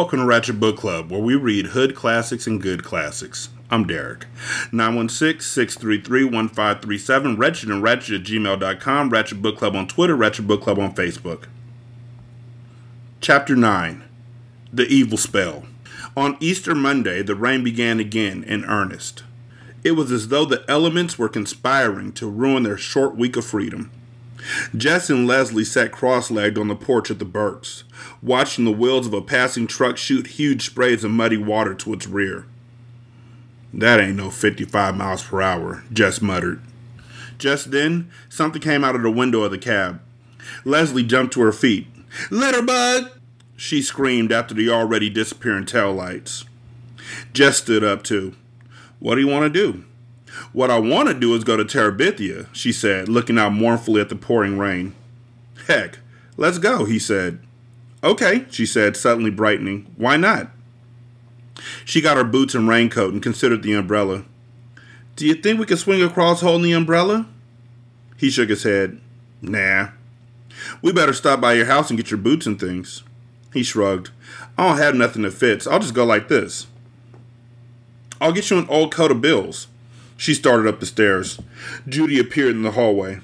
[0.00, 3.50] Welcome to Ratchet Book Club, where we read hood classics and good classics.
[3.70, 4.24] I'm Derek.
[4.72, 10.94] 916-633-1537, Wretched and Ratchet at gmail.com, Ratchet Book Club on Twitter, Ratchet Book Club on
[10.94, 11.48] Facebook.
[13.20, 14.02] Chapter 9
[14.72, 15.64] The Evil Spell.
[16.16, 19.24] On Easter Monday, the rain began again in earnest.
[19.84, 23.90] It was as though the elements were conspiring to ruin their short week of freedom.
[24.76, 27.84] Jess and Leslie sat cross legged on the porch at the Burkes,
[28.22, 32.06] watching the wheels of a passing truck shoot huge sprays of muddy water to its
[32.06, 32.46] rear.
[33.72, 36.60] That ain't no 55 miles per hour, Jess muttered.
[37.38, 40.00] Just then, something came out of the window of the cab.
[40.64, 41.86] Leslie jumped to her feet.
[42.28, 43.10] Litterbug!
[43.56, 46.44] She screamed after the already disappearing tail lights.
[47.32, 48.34] Jess stood up too.
[48.98, 49.84] What do you want to do?
[50.52, 54.08] What I want to do is go to Terabithia, she said, looking out mournfully at
[54.08, 54.94] the pouring rain.
[55.66, 55.98] Heck,
[56.36, 57.40] let's go, he said.
[58.02, 59.92] Okay, she said, suddenly brightening.
[59.96, 60.50] Why not?
[61.84, 64.24] She got her boots and raincoat and considered the umbrella.
[65.16, 67.26] Do you think we can swing across holding the umbrella?
[68.16, 69.00] He shook his head.
[69.42, 69.88] Nah.
[70.82, 73.02] We better stop by your house and get your boots and things.
[73.52, 74.10] He shrugged.
[74.56, 75.66] I don't have nothing that fits.
[75.66, 76.66] I'll just go like this.
[78.20, 79.66] I'll get you an old coat of Bill's.
[80.20, 81.40] She started up the stairs.
[81.88, 83.20] Judy appeared in the hallway.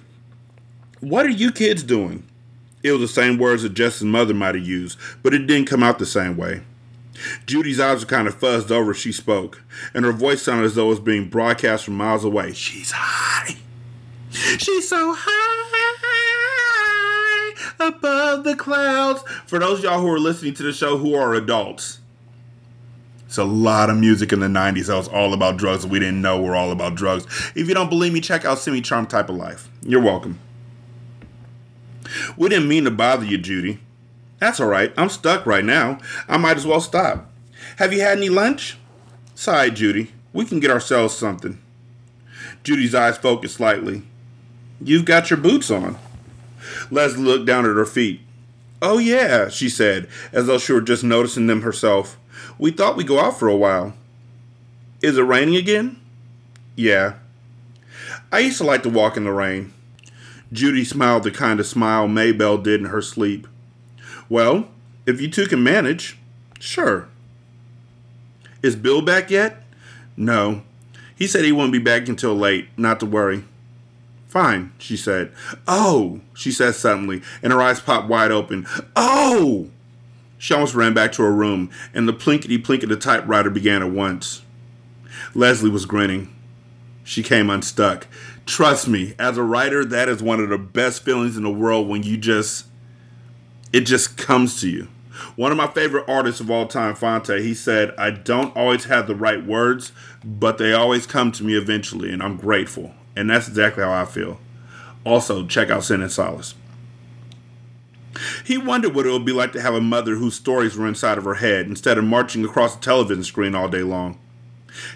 [1.01, 2.27] What are you kids doing?
[2.83, 5.83] It was the same words that Jess's mother might have used, but it didn't come
[5.83, 6.63] out the same way.
[7.45, 9.63] Judy's eyes were kind of fuzzed over as she spoke,
[9.93, 12.55] and her voice sounded as though it was being broadcast from miles away.
[12.55, 13.59] She's high.
[14.31, 15.47] She's so high
[17.79, 19.23] above the clouds.
[19.45, 22.01] For those y'all who are listening to the show who are adults,
[23.27, 26.23] it's a lot of music in the 90s that was all about drugs we didn't
[26.23, 27.27] know we're all about drugs.
[27.55, 29.69] If you don't believe me, check out Semi Charm Type of Life.
[29.83, 30.39] You're welcome.
[32.37, 33.81] We didn't mean to bother you, Judy.
[34.39, 34.93] That's all right.
[34.97, 35.99] I'm stuck right now.
[36.29, 37.31] I might as well stop.
[37.79, 38.79] Have you had any lunch?
[39.35, 40.13] Sighed Judy.
[40.33, 41.61] We can get ourselves something.
[42.63, 44.03] Judy's eyes focused slightly.
[44.81, 45.99] You've got your boots on.
[46.91, 48.21] Leslie looked down at her feet.
[48.83, 52.19] Oh, yeah, she said, as though she were just noticing them herself.
[52.59, 53.95] We thought we'd go out for a while.
[55.03, 56.01] Is it raining again?
[56.75, 57.15] Yeah.
[58.31, 59.73] I used to like to walk in the rain.
[60.53, 63.47] Judy smiled the kind of smile Maybelle did in her sleep.
[64.29, 64.69] Well,
[65.07, 66.19] if you two can manage,
[66.59, 67.09] sure.
[68.63, 69.63] Is Bill back yet?
[70.17, 70.63] No.
[71.15, 73.45] He said he wouldn't be back until late, not to worry.
[74.37, 75.33] Fine, she said.
[75.67, 78.67] Oh, she said suddenly, and her eyes popped wide open.
[78.95, 79.71] Oh!
[80.37, 83.83] She almost ran back to her room, and the plinkety plink of the typewriter began
[83.83, 84.43] at once.
[85.35, 86.37] Leslie was grinning.
[87.03, 88.09] She came unstuck.
[88.45, 91.89] Trust me, as a writer, that is one of the best feelings in the world
[91.89, 92.67] when you just,
[93.73, 94.89] it just comes to you.
[95.37, 99.07] One of my favorite artists of all time, Phonte, he said, I don't always have
[99.07, 99.93] the right words,
[100.23, 102.93] but they always come to me eventually, and I'm grateful.
[103.17, 104.39] And that's exactly how I feel.
[105.05, 106.55] Also, check out Sin and Solace.
[108.45, 111.19] He wondered what it would be like to have a mother whose stories were inside
[111.19, 114.19] of her head instead of marching across the television screen all day long.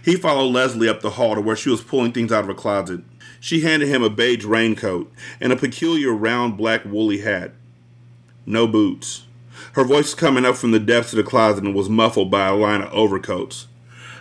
[0.05, 2.55] He followed Leslie up the hall to where she was pulling things out of a
[2.55, 3.01] closet.
[3.41, 5.11] She handed him a beige raincoat
[5.41, 7.53] and a peculiar round black woolly hat.
[8.45, 9.27] No boots.
[9.73, 12.55] Her voice coming up from the depths of the closet and was muffled by a
[12.55, 13.67] line of overcoats.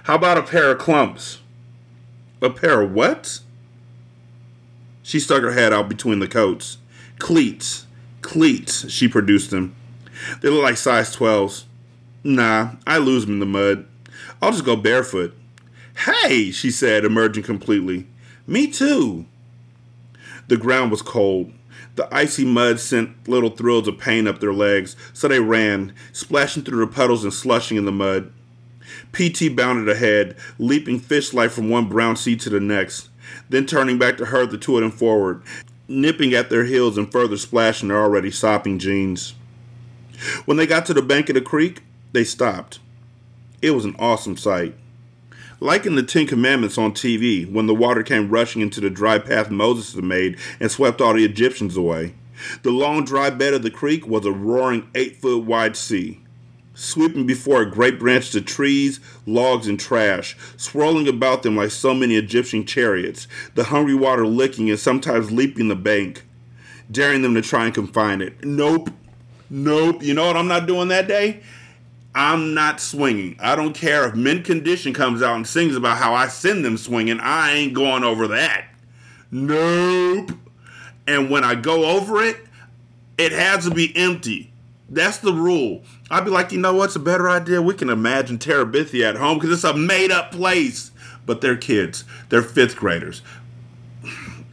[0.03, 1.39] How about a pair of clumps?
[2.41, 3.39] A pair of what?
[5.09, 6.77] She stuck her head out between the coats.
[7.17, 7.87] Cleats
[8.21, 8.89] cleats.
[8.91, 9.75] She produced them.
[10.41, 11.63] They look like size 12s.
[12.23, 13.85] Nah, I lose them in the mud.
[14.41, 15.35] I'll just go barefoot.
[16.05, 18.07] Hey, she said, emerging completely.
[18.45, 19.25] Me too.
[20.47, 21.51] The ground was cold.
[21.95, 26.63] The icy mud sent little thrills of pain up their legs, so they ran, splashing
[26.63, 28.31] through the puddles and slushing in the mud.
[29.11, 33.09] PT bounded ahead, leaping fish like from one brown sea to the next,
[33.49, 35.41] then turning back to herd the two of them forward,
[35.87, 39.33] nipping at their heels and further splashing their already sopping jeans.
[40.45, 41.81] When they got to the bank of the creek,
[42.11, 42.79] they stopped.
[43.61, 44.75] It was an awesome sight.
[45.59, 49.19] Like in the Ten Commandments on TV, when the water came rushing into the dry
[49.19, 52.13] path Moses had made and swept all the Egyptians away,
[52.61, 56.21] the long dry bed of the creek was a roaring eight foot wide sea
[56.79, 61.93] sweeping before it great branches of trees, logs, and trash, swirling about them like so
[61.93, 66.23] many Egyptian chariots, the hungry water licking and sometimes leaping the bank,
[66.89, 68.43] daring them to try and confine it.
[68.45, 68.89] Nope.
[69.49, 70.01] Nope.
[70.01, 71.41] You know what I'm not doing that day?
[72.15, 73.37] I'm not swinging.
[73.39, 76.77] I don't care if Mint Condition comes out and sings about how I send them
[76.77, 77.19] swinging.
[77.19, 78.67] I ain't going over that.
[79.31, 80.31] Nope.
[81.05, 82.37] And when I go over it,
[83.17, 84.48] it has to be empty
[84.89, 85.83] That's the rule.
[86.09, 87.61] I'd be like, you know what's a better idea?
[87.61, 90.91] We can imagine Terabithia at home because it's a made up place.
[91.25, 92.03] But they're kids.
[92.29, 93.21] They're fifth graders.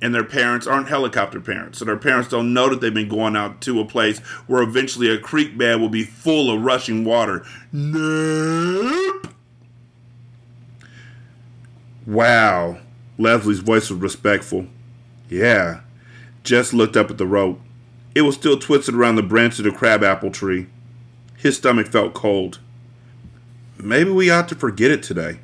[0.02, 1.78] And their parents aren't helicopter parents.
[1.78, 5.08] So their parents don't know that they've been going out to a place where eventually
[5.08, 7.46] a creek bed will be full of rushing water.
[7.72, 9.28] Nope.
[12.06, 12.78] Wow.
[13.18, 14.66] Leslie's voice was respectful.
[15.30, 15.80] Yeah.
[16.44, 17.60] Jess looked up at the rope.
[18.16, 20.68] It was still twisted around the branch of the crabapple tree.
[21.36, 22.60] His stomach felt cold.
[23.76, 25.40] Maybe we ought to forget it today.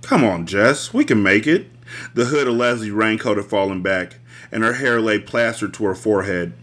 [0.00, 1.68] Come on, Jess, we can make it.
[2.14, 4.14] The hood of Leslie's raincoat had fallen back,
[4.50, 6.54] and her hair lay plastered to her forehead.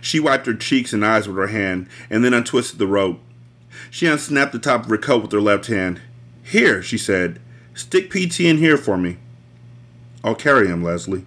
[0.00, 3.18] She wiped her cheeks and eyes with her hand, and then untwisted the rope.
[3.90, 6.00] She unsnapped the top of her coat with her left hand.
[6.44, 7.40] Here, she said,
[7.74, 9.16] stick PT in here for me.
[10.22, 11.26] I'll carry him, Leslie.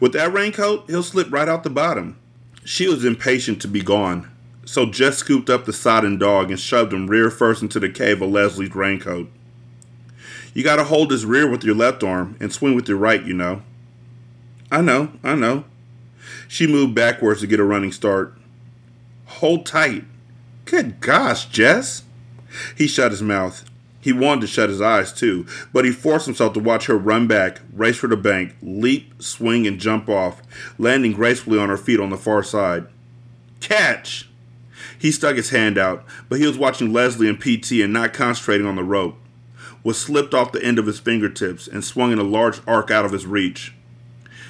[0.00, 2.16] With that raincoat, he'll slip right out the bottom.
[2.70, 4.30] She was impatient to be gone,
[4.64, 8.22] so Jess scooped up the sodden dog and shoved him rear first into the cave
[8.22, 9.28] of Leslie's raincoat.
[10.54, 13.34] You gotta hold his rear with your left arm and swing with your right, you
[13.34, 13.62] know.
[14.70, 15.64] I know, I know.
[16.46, 18.38] She moved backwards to get a running start.
[19.26, 20.04] Hold tight.
[20.64, 22.04] Good gosh, Jess.
[22.76, 23.68] He shut his mouth.
[24.00, 27.26] He wanted to shut his eyes too, but he forced himself to watch her run
[27.26, 30.40] back, race for the bank, leap, swing, and jump off,
[30.78, 32.86] landing gracefully on her feet on the far side.
[33.60, 34.30] Catch!
[34.98, 38.66] He stuck his hand out, but he was watching Leslie and PT and not concentrating
[38.66, 39.16] on the rope.
[39.82, 43.04] Was slipped off the end of his fingertips and swung in a large arc out
[43.04, 43.74] of his reach.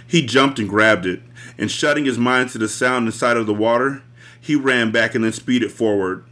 [0.07, 1.23] He jumped and grabbed it,
[1.57, 4.03] and shutting his mind to the sound inside of the water,
[4.41, 6.25] he ran back and then speeded forward.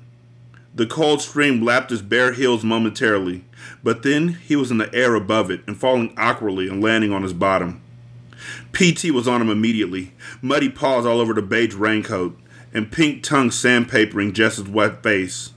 [0.75, 3.45] The cold stream lapped his bare heels momentarily,
[3.83, 7.23] but then he was in the air above it and falling awkwardly and landing on
[7.23, 7.81] his bottom.
[8.73, 12.39] PT was on him immediately, muddy paws all over the beige raincoat,
[12.73, 15.53] and pink tongue sandpapering Jess's wet face.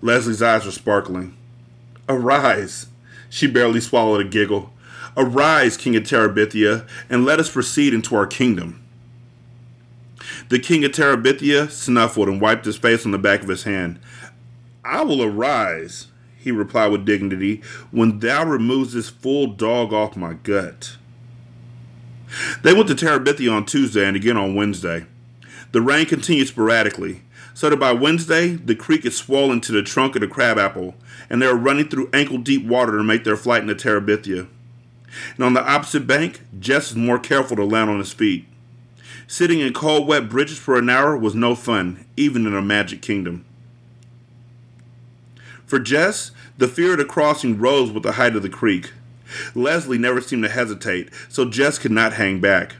[0.00, 1.36] Leslie's eyes were sparkling.
[2.08, 2.86] Arise!
[3.30, 4.72] She barely swallowed a giggle.
[5.16, 8.83] Arise, King of Terabithia, and let us proceed into our kingdom.
[10.48, 13.98] The king of Terabithia snuffled and wiped his face on the back of his hand.
[14.84, 20.34] I will arise, he replied with dignity, when thou removes this full dog off my
[20.34, 20.96] gut.
[22.62, 25.06] They went to Terabithia on Tuesday and again on Wednesday.
[25.72, 27.22] The rain continued sporadically,
[27.52, 30.94] so that by Wednesday the creek had swollen to the trunk of the crabapple,
[31.30, 34.48] and they were running through ankle deep water to make their flight into Terabithia.
[35.36, 38.46] And on the opposite bank, Jess was more careful to land on his feet.
[39.26, 43.02] Sitting in cold, wet bridges for an hour was no fun, even in a magic
[43.02, 43.44] kingdom.
[45.66, 48.92] For Jess, the fear of the crossing rose with the height of the creek.
[49.54, 52.76] Leslie never seemed to hesitate, so Jess could not hang back.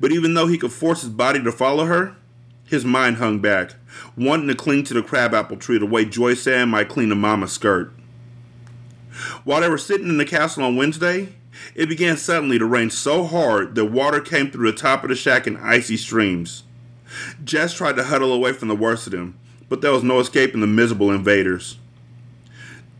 [0.00, 2.16] But even though he could force his body to follow her,
[2.66, 3.74] his mind hung back,
[4.16, 7.52] wanting to cling to the crabapple tree the way Joyce Ann might cling to Mama's
[7.52, 7.92] skirt.
[9.44, 11.34] While they were sitting in the castle on Wednesday,
[11.74, 15.16] it began suddenly to rain so hard that water came through the top of the
[15.16, 16.64] shack in icy streams.
[17.44, 20.60] Jess tried to huddle away from the worst of them, but there was no escaping
[20.60, 21.78] the miserable invaders.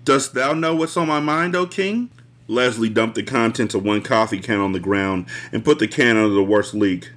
[0.05, 2.11] Dost thou know what's on my mind, O king?
[2.49, 6.17] Leslie dumped the contents of one coffee can on the ground and put the can
[6.17, 7.11] under the worst leak.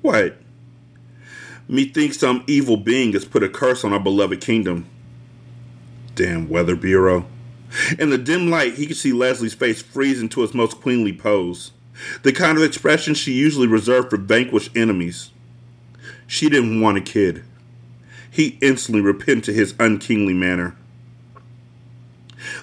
[0.00, 0.38] What?
[1.68, 4.86] Methinks some evil being has put a curse on our beloved kingdom.
[6.14, 7.26] Damn Weather Bureau.
[7.98, 11.72] In the dim light, he could see Leslie's face freeze into its most queenly pose,
[12.22, 15.30] the kind of expression she usually reserved for vanquished enemies.
[16.26, 17.44] She didn't want a kid.
[18.30, 20.76] He instantly repented his unkingly manner.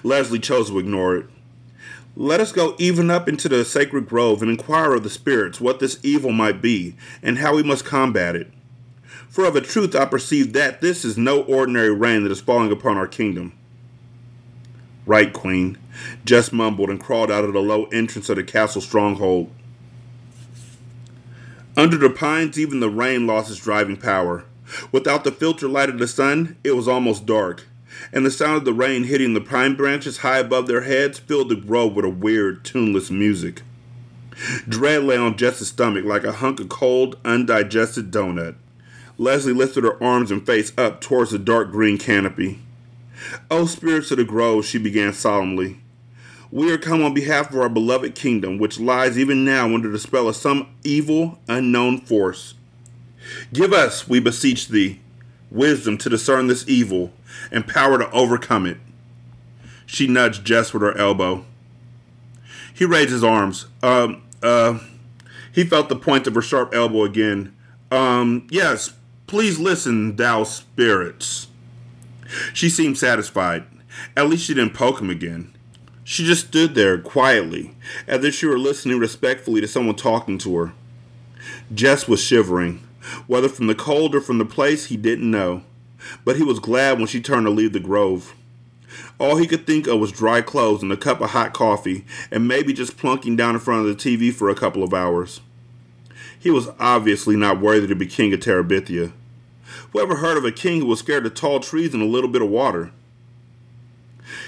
[0.02, 1.26] Leslie chose to ignore it.
[2.14, 5.80] Let us go even up into the sacred grove and inquire of the spirits what
[5.80, 8.52] this evil might be and how we must combat it.
[9.28, 12.70] For of a truth I perceive that this is no ordinary rain that is falling
[12.70, 13.54] upon our kingdom.
[15.04, 15.78] Right, Queen,
[16.24, 19.50] Jess mumbled and crawled out of the low entrance of the castle stronghold.
[21.76, 24.44] Under the pines, even the rain lost its driving power.
[24.90, 27.66] Without the filter light of the sun, it was almost dark,
[28.12, 31.48] and the sound of the rain hitting the pine branches high above their heads filled
[31.48, 33.62] the grove with a weird, tuneless music.
[34.68, 38.54] Dread lay on Jess's stomach like a hunk of cold, undigested donut.
[39.18, 42.60] Leslie lifted her arms and face up towards the dark green canopy.
[43.50, 45.80] O spirits of the grove, she began solemnly,
[46.50, 49.98] we are come on behalf of our beloved kingdom, which lies even now under the
[49.98, 52.54] spell of some evil, unknown force.
[53.52, 55.00] Give us, we beseech thee,
[55.50, 57.12] wisdom to discern this evil,
[57.50, 58.78] and power to overcome it.
[59.86, 61.44] She nudged Jess with her elbow.
[62.74, 63.66] He raised his arms.
[63.82, 64.80] Um, uh,
[65.52, 67.54] he felt the point of her sharp elbow again.
[67.90, 68.92] Um, yes,
[69.32, 71.48] Please listen, thou spirits.
[72.52, 73.64] She seemed satisfied.
[74.16, 75.54] At least she didn't poke him again.
[76.04, 77.74] She just stood there quietly,
[78.06, 80.72] as if she were listening respectfully to someone talking to her.
[81.72, 82.86] Jess was shivering,
[83.26, 85.62] whether from the cold or from the place he didn't know,
[86.24, 88.34] but he was glad when she turned to leave the grove.
[89.18, 92.48] All he could think of was dry clothes and a cup of hot coffee, and
[92.48, 95.40] maybe just plunking down in front of the TV for a couple of hours.
[96.38, 99.12] He was obviously not worthy to be king of Terabithia.
[99.92, 102.30] Who ever heard of a king who was scared of tall trees and a little
[102.30, 102.90] bit of water?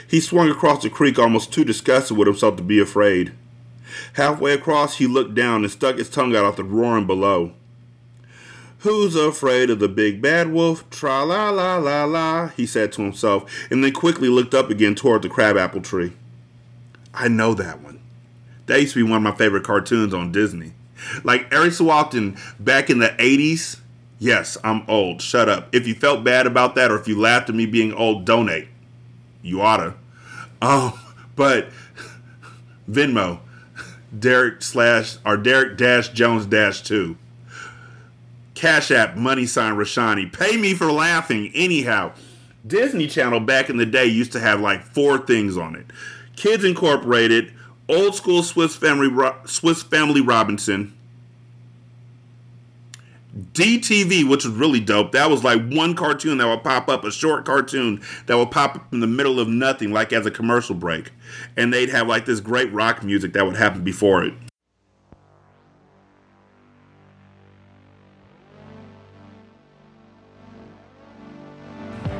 [0.08, 3.32] He swung across the creek almost too disgusted with himself to be afraid.
[4.14, 7.52] Halfway across, he looked down and stuck his tongue out at the roaring below.
[8.78, 10.88] Who's afraid of the big bad wolf?
[10.90, 14.94] Tra la la la la, he said to himself, and then quickly looked up again
[14.94, 16.12] toward the crabapple tree.
[17.12, 18.00] I know that one.
[18.66, 20.72] That used to be one of my favorite cartoons on Disney.
[21.22, 23.78] Like every so often back in the 80s,
[24.24, 25.20] yes, I'm old.
[25.20, 25.68] Shut up.
[25.72, 28.68] If you felt bad about that or if you laughed at me being old, donate.
[29.42, 29.94] You oughta.
[30.62, 30.98] Oh,
[31.36, 31.68] but
[32.90, 33.40] Venmo,
[34.18, 37.16] Derek slash or Derek dash Jones dash two.
[38.54, 40.32] Cash App, money sign Rashanii.
[40.32, 41.50] Pay me for laughing.
[41.54, 42.12] Anyhow,
[42.66, 45.86] Disney Channel back in the day used to have like four things on it
[46.36, 47.52] Kids Incorporated,
[47.88, 49.10] Old School Swiss Family,
[49.44, 50.94] Swiss Family Robinson,
[53.34, 55.12] DTV, which was really dope.
[55.12, 58.76] That was like one cartoon that would pop up, a short cartoon that would pop
[58.76, 61.10] up in the middle of nothing, like as a commercial break.
[61.56, 64.34] And they'd have like this great rock music that would happen before it.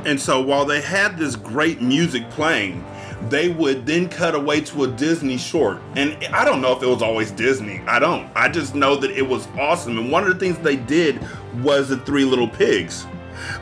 [0.04, 2.84] And so while they had this great music playing,
[3.30, 5.80] they would then cut away to a Disney short.
[5.96, 7.80] And I don't know if it was always Disney.
[7.86, 8.30] I don't.
[8.34, 9.98] I just know that it was awesome.
[9.98, 11.20] And one of the things they did
[11.62, 13.06] was the Three Little Pigs.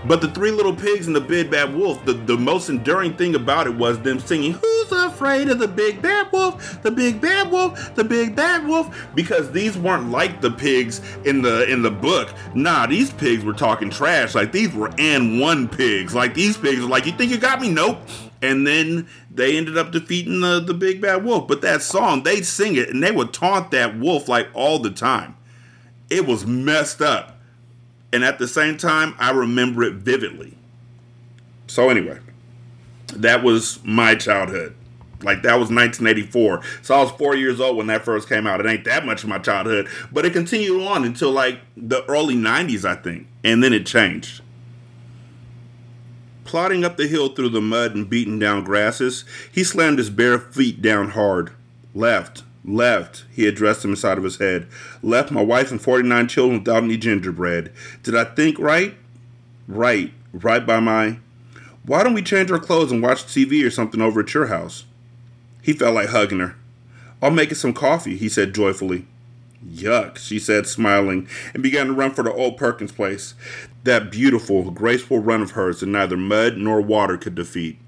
[0.07, 3.35] But the Three Little Pigs and the Big Bad Wolf, the, the most enduring thing
[3.35, 6.83] about it was them singing, Who's afraid of the Big Bad Wolf?
[6.83, 9.09] The Big Bad Wolf, the Big Bad Wolf.
[9.15, 12.33] Because these weren't like the pigs in the in the book.
[12.55, 14.35] Nah, these pigs were talking trash.
[14.35, 16.15] Like these were AND1 pigs.
[16.15, 17.71] Like these pigs were like, You think you got me?
[17.71, 17.99] Nope.
[18.43, 21.49] And then they ended up defeating the, the Big Bad Wolf.
[21.49, 24.91] But that song, they'd sing it and they would taunt that wolf like all the
[24.91, 25.37] time.
[26.11, 27.33] It was messed up
[28.13, 30.55] and at the same time, I remember it vividly.
[31.67, 32.19] So, anyway,
[33.15, 34.75] that was my childhood.
[35.23, 36.63] Like, that was 1984.
[36.83, 38.61] So, I was four years old when that first came out.
[38.61, 42.35] It ain't that much of my childhood, but it continued on until like the early
[42.35, 43.27] 90s, I think.
[43.43, 44.43] And then it changed.
[46.53, 50.39] Plodding up the hill through the mud and beaten down grasses, he slammed his bare
[50.39, 51.53] feet down hard.
[51.95, 54.69] Left, Left, he addressed him inside of his head.
[55.03, 57.73] Left my wife and 49 children without any gingerbread.
[58.03, 58.95] Did I think right?
[59.67, 60.13] Right.
[60.35, 61.21] Right by my.
[61.87, 64.85] Why don't we change our clothes and watch TV or something over at your house?
[65.63, 66.57] He felt like hugging her.
[67.23, 69.07] I'll make us some coffee, he said joyfully.
[69.67, 73.35] Yuck, she said, smiling, and began to run for the old Perkins place,
[73.85, 77.79] that beautiful, graceful run of hers that neither mud nor water could defeat.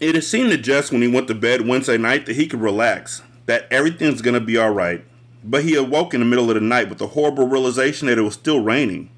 [0.00, 2.60] It had seemed to Jess when he went to bed Wednesday night that he could
[2.60, 5.04] relax, that everything's going to be all right.
[5.44, 8.22] But he awoke in the middle of the night with the horrible realization that it
[8.22, 9.10] was still raining.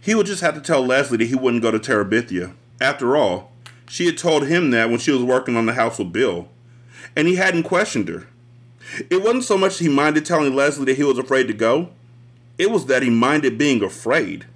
[0.00, 2.54] He would just have to tell Leslie that he wouldn't go to Terabithia.
[2.80, 3.52] After all,
[3.88, 6.48] she had told him that when she was working on the house with Bill,
[7.16, 8.26] and he hadn't questioned her.
[9.10, 11.90] It wasn't so much he minded telling Leslie that he was afraid to go,
[12.58, 14.46] it was that he minded being afraid.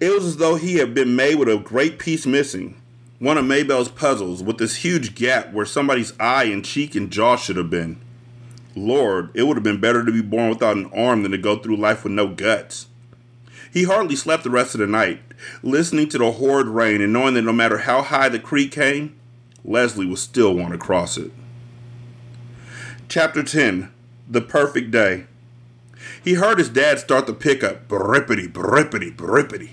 [0.00, 2.80] It was as though he had been made with a great piece missing,
[3.18, 7.36] one of Maybelle's puzzles, with this huge gap where somebody's eye and cheek and jaw
[7.36, 8.00] should have been.
[8.74, 11.56] Lord, it would have been better to be born without an arm than to go
[11.56, 12.86] through life with no guts.
[13.72, 15.22] He hardly slept the rest of the night,
[15.62, 19.16] listening to the horrid rain and knowing that no matter how high the creek came,
[19.64, 21.30] Leslie would still want to cross it.
[23.08, 23.92] Chapter 10
[24.28, 25.26] The Perfect Day.
[26.22, 29.70] He heard his dad start the pickup, brippity, brippity, brippity.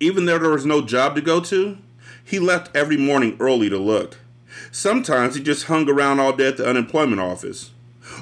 [0.00, 1.78] Even though there was no job to go to,
[2.24, 4.16] he left every morning early to look.
[4.70, 7.72] Sometimes he just hung around all day at the unemployment office.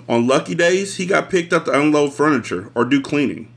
[0.09, 3.53] On lucky days, he got picked up to unload furniture or do cleaning.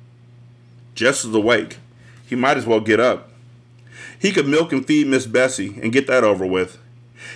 [0.96, 1.80] Jess was awake.
[2.26, 3.30] He might as well get up.
[4.20, 6.78] He could milk and feed Miss Bessie and get that over with.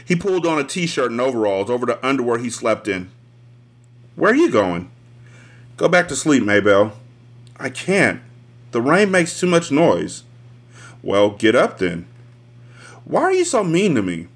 [0.06, 3.10] He pulled on a t shirt and overalls over the underwear he slept in.
[4.16, 4.92] Where are you going?
[5.78, 6.94] Go back to sleep, Maybelle.
[7.60, 8.22] I can't.
[8.72, 10.24] The rain makes too much noise.
[11.04, 12.08] Well, get up then.
[13.06, 14.28] Why are you so mean to me?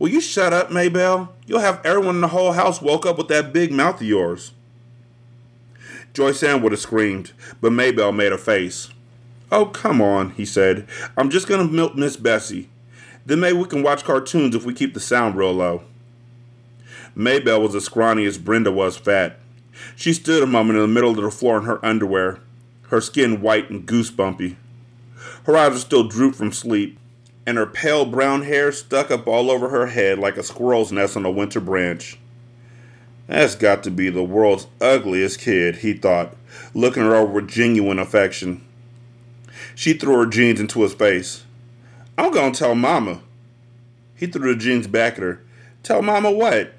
[0.00, 1.32] Will you shut up, Maybelle?
[1.46, 4.52] You'll have everyone in the whole house woke up with that big mouth of yours.
[6.12, 8.90] Joyce Ann would have screamed, but Maybelle made a face.
[9.52, 10.88] Oh, come on, he said.
[11.16, 12.68] I'm just going to milk Miss Bessie.
[13.24, 15.84] Then maybe we can watch cartoons if we keep the sound real low.
[17.14, 19.38] Maybelle was as scrawny as Brenda was fat.
[19.96, 22.40] She stood a moment in the middle of the floor in her underwear,
[22.88, 24.56] her skin white and goosebumpy.
[25.44, 26.98] Her eyes were still drooped from sleep,
[27.46, 31.16] and her pale brown hair stuck up all over her head like a squirrel's nest
[31.16, 32.18] on a winter branch.
[33.26, 36.34] That's got to be the world's ugliest kid, he thought,
[36.74, 38.64] looking her over with genuine affection.
[39.74, 41.44] She threw her jeans into his face.
[42.16, 43.20] I'm gonna tell Mama.
[44.14, 45.40] He threw the jeans back at her.
[45.82, 46.72] Tell Mama what?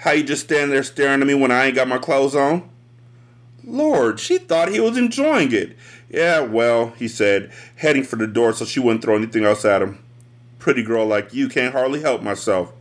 [0.00, 2.70] How you just stand there staring at me when I ain't got my clothes on?
[3.62, 5.76] Lord, she thought he was enjoying it.
[6.08, 9.82] Yeah, well, he said, heading for the door so she wouldn't throw anything else at
[9.82, 10.02] him.
[10.58, 12.72] Pretty girl like you can't hardly help myself.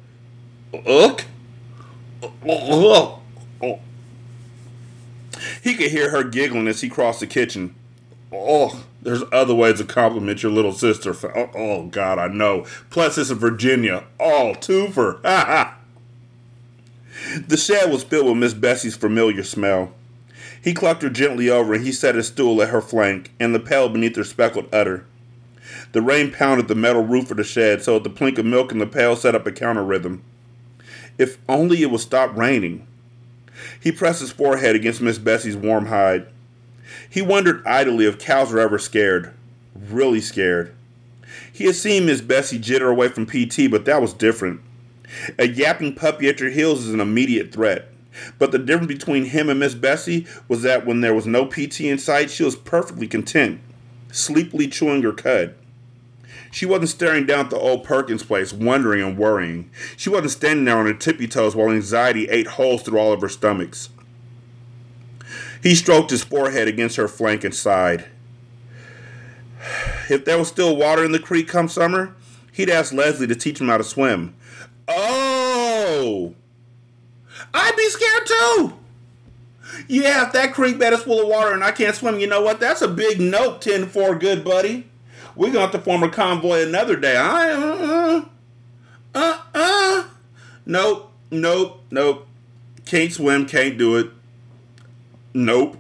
[0.74, 1.22] Ugh?
[5.62, 7.76] He could hear her giggling as he crossed the kitchen.
[8.32, 11.14] Oh, there's other ways to compliment your little sister.
[11.54, 12.66] Oh, God, I know.
[12.90, 14.06] Plus, it's in Virginia.
[14.22, 15.20] Oh, twofer.
[15.26, 15.79] Ha ha.
[17.48, 19.94] The shed was filled with Miss Bessie's familiar smell.
[20.62, 23.60] He clucked her gently over and he set his stool at her flank and the
[23.60, 25.06] pail beneath her speckled udder.
[25.92, 28.72] The rain pounded the metal roof of the shed so that the plink of milk
[28.72, 30.24] in the pail set up a counter rhythm.
[31.18, 32.86] If only it would stop raining.
[33.80, 36.28] He pressed his forehead against Miss Bessie's warm hide.
[37.10, 39.34] He wondered idly if cows were ever scared.
[39.76, 40.74] Really scared.
[41.52, 44.62] He had seen Miss Bessie jitter away from PT, but that was different.
[45.38, 47.90] A yapping puppy at your heels is an immediate threat.
[48.38, 51.82] But the difference between him and Miss Bessie was that when there was no PT
[51.82, 53.62] in sight, she was perfectly content,
[54.12, 55.56] sleepily chewing her cud.
[56.52, 59.70] She wasn't staring down at the old Perkins place, wondering and worrying.
[59.96, 63.22] She wasn't standing there on her tippy toes while anxiety ate holes through all of
[63.22, 63.90] her stomachs.
[65.62, 68.06] He stroked his forehead against her flank and sighed.
[70.10, 72.16] If there was still water in the creek come summer,
[72.52, 74.34] he'd ask Leslie to teach him how to swim.
[77.54, 78.74] I'd be scared too!
[79.88, 82.42] Yeah, if that creek bed is full of water and I can't swim, you know
[82.42, 82.60] what?
[82.60, 84.88] That's a big note 10 4, good buddy.
[85.36, 87.16] We're going to have to form a convoy another day.
[87.16, 88.26] I, uh,
[89.16, 90.04] uh, uh.
[90.66, 92.28] Nope, nope, nope.
[92.86, 94.12] Can't swim, can't do it.
[95.34, 95.78] Nope.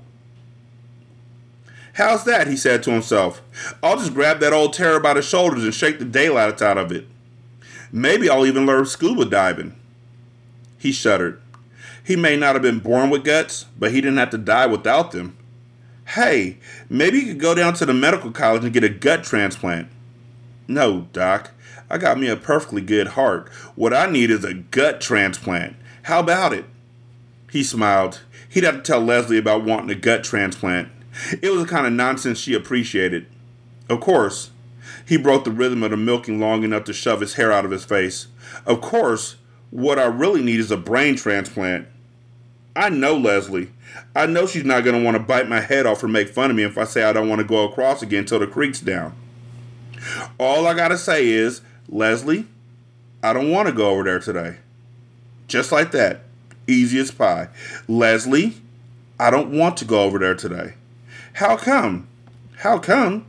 [1.94, 2.48] How's that?
[2.48, 3.42] he said to himself.
[3.84, 6.92] I'll just grab that old terror by the shoulders and shake the daylight out of
[6.94, 7.06] it.
[7.92, 9.76] Maybe I'll even learn scuba diving.
[10.78, 11.42] He shuddered.
[12.10, 15.12] He may not have been born with guts, but he didn't have to die without
[15.12, 15.38] them.
[16.08, 16.58] Hey,
[16.90, 19.90] maybe you could go down to the medical college and get a gut transplant.
[20.68, 21.52] No, Doc.
[21.88, 23.50] I got me a perfectly good heart.
[23.76, 25.76] What I need is a gut transplant.
[26.02, 26.66] How about it?
[27.52, 28.22] He smiled.
[28.50, 30.90] He'd have to tell Leslie about wanting a gut transplant.
[31.44, 33.28] It was the kind of nonsense she appreciated.
[33.88, 34.50] Of course,
[35.06, 37.72] he broke the rhythm of the milking long enough to shove his hair out of
[37.72, 38.30] his face.
[38.66, 39.36] Of course,
[39.70, 41.88] what I really need is a brain transplant.
[42.80, 43.72] I know Leslie.
[44.16, 46.50] I know she's not going to want to bite my head off or make fun
[46.50, 48.80] of me if I say I don't want to go across again till the creek's
[48.80, 49.14] down.
[50.40, 52.48] All I got to say is, Leslie,
[53.22, 54.60] I don't want to go over there today.
[55.50, 56.22] Just like that.
[56.68, 57.50] Easy as pie.
[57.90, 58.54] Leslie,
[59.20, 60.76] I don't want to go over there today.
[61.34, 62.08] How come?
[62.60, 63.26] How come?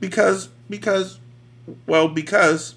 [0.00, 1.20] Because, because,
[1.86, 2.76] well, because.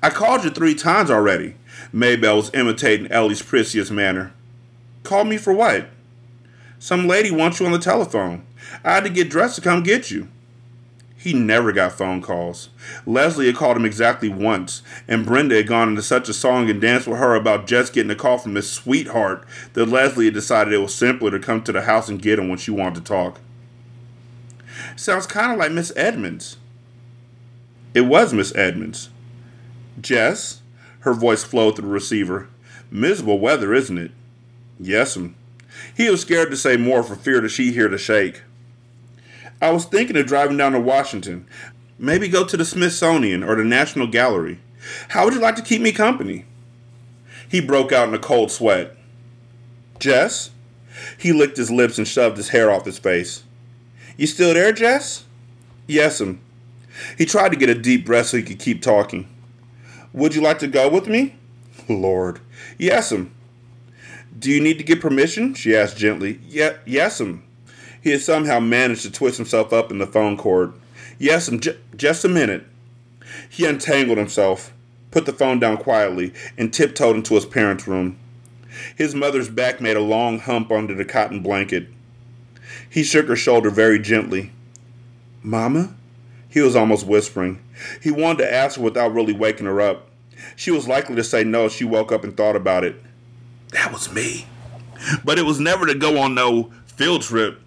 [0.00, 1.56] I called you three times already.
[1.92, 4.32] Maybelle was imitating Ellie's precious manner.
[5.02, 5.88] Call me for what?
[6.78, 8.44] Some lady wants you on the telephone.
[8.84, 10.28] I had to get dressed to come get you.
[11.16, 12.68] He never got phone calls.
[13.04, 16.80] Leslie had called him exactly once, and Brenda had gone into such a song and
[16.80, 20.72] dance with her about just getting a call from his sweetheart that Leslie had decided
[20.72, 23.00] it was simpler to come to the house and get him when she wanted to
[23.00, 23.40] talk.
[24.94, 26.56] Sounds kind of like Miss Edmonds.
[27.94, 29.10] It was Miss Edmonds.
[30.00, 30.62] Jess?
[31.00, 32.48] Her voice flowed through the receiver.
[32.92, 34.12] Miserable weather, isn't it?
[34.80, 35.34] Yes'm.
[35.96, 38.42] He was scared to say more for fear that she'd hear the shake.
[39.60, 41.46] I was thinking of driving down to Washington.
[41.98, 44.60] Maybe go to the Smithsonian or the National Gallery.
[45.08, 46.44] How would you like to keep me company?
[47.48, 48.96] He broke out in a cold sweat.
[49.98, 50.50] Jess?
[51.18, 53.42] He licked his lips and shoved his hair off his face.
[54.16, 55.24] You still there, Jess?
[55.88, 56.38] Yes'm.
[57.16, 59.28] He tried to get a deep breath so he could keep talking.
[60.12, 61.36] Would you like to go with me?
[61.88, 62.40] Lord.
[62.78, 63.30] Yes'm.
[64.36, 65.54] Do you need to get permission?
[65.54, 66.40] She asked gently.
[66.48, 67.20] Ye- yes'm.
[67.20, 67.42] Um.
[68.00, 70.72] He had somehow managed to twist himself up in the phone cord.
[71.18, 72.64] Yes'm, um, j- just a minute.
[73.48, 74.72] He untangled himself,
[75.10, 78.16] put the phone down quietly, and tiptoed into his parents' room.
[78.96, 81.88] His mother's back made a long hump under the cotton blanket.
[82.88, 84.52] He shook her shoulder very gently.
[85.42, 85.94] Mama?
[86.48, 87.60] He was almost whispering.
[88.02, 90.08] He wanted to ask her without really waking her up.
[90.56, 93.02] She was likely to say no if she woke up and thought about it.
[93.70, 94.46] That was me.
[95.24, 97.60] But it was never to go on no field trip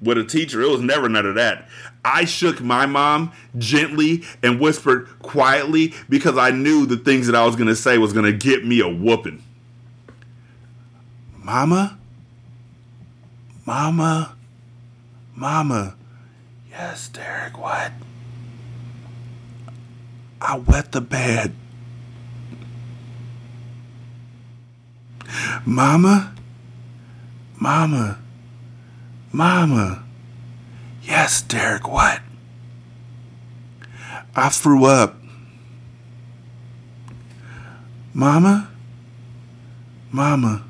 [0.00, 0.62] with a teacher.
[0.62, 1.68] It was never none of that.
[2.04, 7.44] I shook my mom gently and whispered quietly because I knew the things that I
[7.46, 9.42] was going to say was going to get me a whooping.
[11.36, 11.98] Mama?
[13.64, 14.34] Mama?
[15.34, 15.94] Mama?
[16.70, 17.92] Yes, Derek, what?
[20.40, 21.54] I wet the bed.
[25.64, 26.34] Mama?
[27.58, 28.18] Mama?
[29.32, 30.04] Mama?
[31.02, 32.20] Yes, Derek, what?
[34.34, 35.16] I threw up.
[38.14, 38.68] Mama?
[40.10, 40.64] Mama?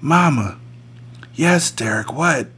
[0.00, 0.58] Mama?
[1.34, 2.48] Yes, Derek, what?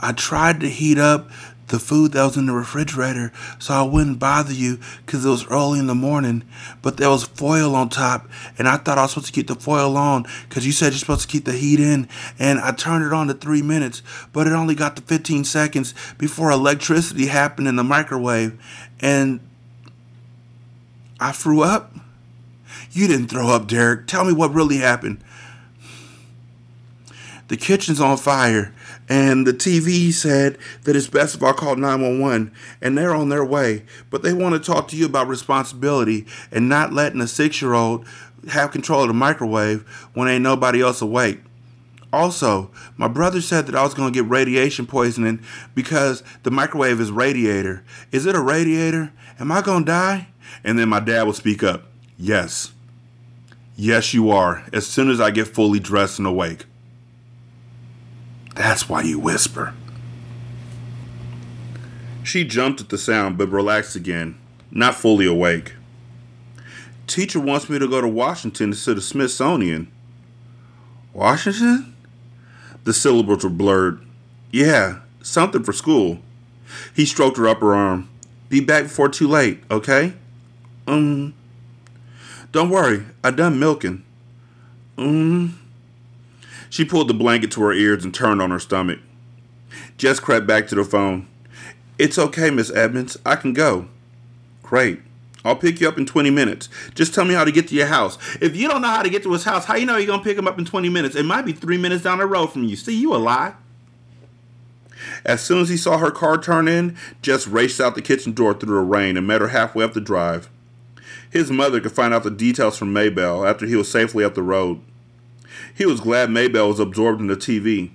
[0.00, 1.30] I tried to heat up
[1.68, 5.46] the food that was in the refrigerator so I wouldn't bother you because it was
[5.46, 6.44] early in the morning.
[6.82, 9.54] But there was foil on top, and I thought I was supposed to keep the
[9.54, 12.08] foil on because you said you're supposed to keep the heat in.
[12.38, 15.94] And I turned it on to three minutes, but it only got to 15 seconds
[16.18, 18.60] before electricity happened in the microwave.
[19.00, 19.40] And
[21.20, 21.92] I threw up.
[22.92, 24.06] You didn't throw up, Derek.
[24.06, 25.22] Tell me what really happened.
[27.48, 28.74] The kitchen's on fire
[29.08, 33.44] and the TV said that it's best if I call 911 and they're on their
[33.44, 33.84] way.
[34.10, 37.74] But they want to talk to you about responsibility and not letting a six year
[37.74, 38.06] old
[38.50, 39.82] have control of the microwave
[40.14, 41.40] when ain't nobody else awake.
[42.12, 45.40] Also, my brother said that I was going to get radiation poisoning
[45.74, 47.84] because the microwave is radiator.
[48.12, 49.12] Is it a radiator?
[49.40, 50.28] Am I going to die?
[50.62, 51.86] And then my dad would speak up.
[52.16, 52.72] Yes.
[53.76, 56.66] Yes, you are, as soon as I get fully dressed and awake.
[58.54, 59.74] That's why you whisper.
[62.22, 64.38] She jumped at the sound but relaxed again,
[64.70, 65.74] not fully awake.
[67.06, 69.88] Teacher wants me to go to Washington to the Smithsonian.
[71.12, 71.94] Washington?
[72.84, 74.00] The syllables were blurred.
[74.50, 76.20] Yeah, something for school.
[76.94, 78.08] He stroked her upper arm.
[78.48, 80.14] Be back before too late, okay?
[80.86, 81.34] Um.
[82.52, 84.04] Don't worry, I done milking.
[84.96, 85.58] Um.
[86.74, 88.98] She pulled the blanket to her ears and turned on her stomach.
[89.96, 91.28] Jess crept back to the phone.
[92.00, 93.16] It's okay, Miss Edmonds.
[93.24, 93.86] I can go.
[94.64, 95.00] Great.
[95.44, 96.68] I'll pick you up in 20 minutes.
[96.96, 98.18] Just tell me how to get to your house.
[98.40, 100.18] If you don't know how to get to his house, how you know you're going
[100.18, 101.14] to pick him up in 20 minutes?
[101.14, 102.74] It might be three minutes down the road from you.
[102.74, 103.54] See, you a lie.
[105.24, 108.52] As soon as he saw her car turn in, Jess raced out the kitchen door
[108.52, 110.50] through the rain and met her halfway up the drive.
[111.30, 114.42] His mother could find out the details from Maybelle after he was safely up the
[114.42, 114.80] road.
[115.74, 117.90] He was glad Maybelle was absorbed in the TV.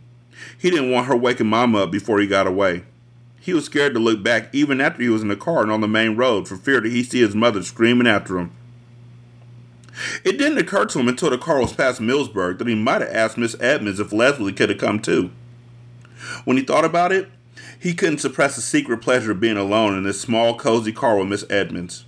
[0.58, 2.84] He didn't want her waking Mama up before he got away.
[3.40, 5.82] He was scared to look back even after he was in the car and on
[5.82, 8.52] the main road for fear that he'd see his mother screaming after him.
[10.24, 13.12] It didn't occur to him until the car was past Millsburg that he might have
[13.12, 15.32] asked Miss Edmonds if Leslie could have come too.
[16.46, 17.30] When he thought about it,
[17.80, 21.28] he couldn't suppress a secret pleasure of being alone in this small, cozy car with
[21.28, 22.06] Miss Edmonds.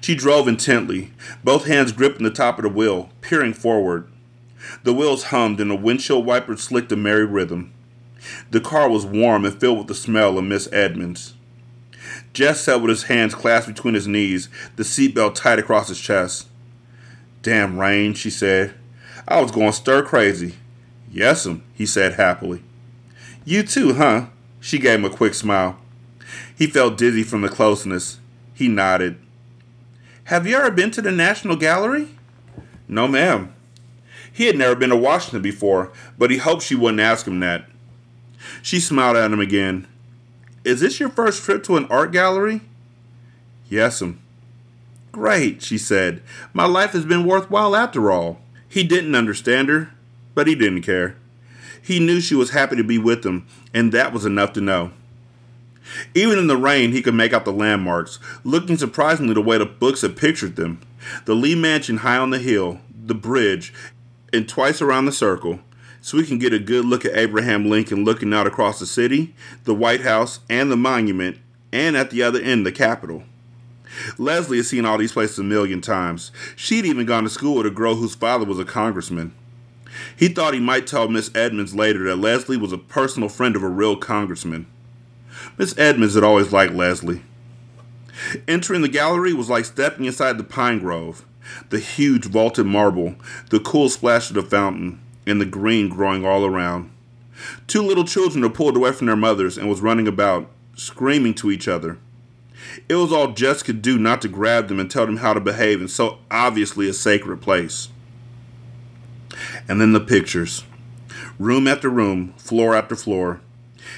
[0.00, 1.12] She drove intently,
[1.44, 4.10] both hands gripping the top of the wheel, peering forward.
[4.82, 7.72] The wheels hummed and the windshield wipers slicked a merry rhythm.
[8.50, 11.34] The car was warm and filled with the smell of Miss Edmonds.
[12.32, 16.48] Jess sat with his hands clasped between his knees, the seatbelt tight across his chest.
[17.42, 18.74] Damn rain, she said.
[19.26, 20.56] I was going stir crazy.
[21.12, 22.62] Yes'm, he said happily.
[23.44, 24.26] You too, huh?
[24.60, 25.78] She gave him a quick smile.
[26.56, 28.18] He felt dizzy from the closeness.
[28.54, 29.18] He nodded.
[30.24, 32.08] Have you ever been to the National Gallery?
[32.86, 33.52] No, ma'am.
[34.32, 37.66] He had never been to Washington before, but he hoped she wouldn't ask him that.
[38.62, 39.86] She smiled at him again.
[40.64, 42.62] Is this your first trip to an art gallery?
[43.70, 44.02] Yes'm.
[44.02, 44.20] Um.
[45.12, 46.22] Great, she said.
[46.52, 48.40] My life has been worthwhile after all.
[48.68, 49.92] He didn't understand her,
[50.34, 51.16] but he didn't care.
[51.82, 54.92] He knew she was happy to be with him, and that was enough to know.
[56.14, 59.66] Even in the rain, he could make out the landmarks, looking surprisingly the way the
[59.66, 60.80] books had pictured them.
[61.24, 63.72] The Lee Mansion high on the hill, the bridge,
[64.32, 65.60] and twice around the circle
[66.00, 69.34] so we can get a good look at Abraham Lincoln looking out across the city,
[69.64, 71.38] the White House, and the monument,
[71.72, 73.24] and at the other end, the Capitol.
[74.18, 76.30] Leslie has seen all these places a million times.
[76.56, 79.34] She'd even gone to school with a girl whose father was a congressman.
[80.16, 83.62] He thought he might tell Miss Edmonds later that Leslie was a personal friend of
[83.62, 84.66] a real congressman.
[85.58, 87.22] Miss Edmonds had always liked Leslie.
[88.46, 91.24] Entering the gallery was like stepping inside the pine grove
[91.70, 93.14] the huge vaulted marble,
[93.50, 96.90] the cool splash of the fountain, and the green growing all around.
[97.66, 101.50] Two little children were pulled away from their mothers and was running about, screaming to
[101.50, 101.98] each other.
[102.88, 105.40] It was all Jess could do not to grab them and tell them how to
[105.40, 107.88] behave in so obviously a sacred place.
[109.68, 110.64] And then the pictures.
[111.38, 113.40] Room after room, floor after floor.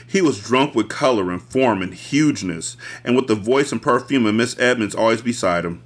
[0.06, 4.26] He was drunk with color and form and hugeness, and with the voice and perfume
[4.26, 5.82] of Miss Edmonds always beside him.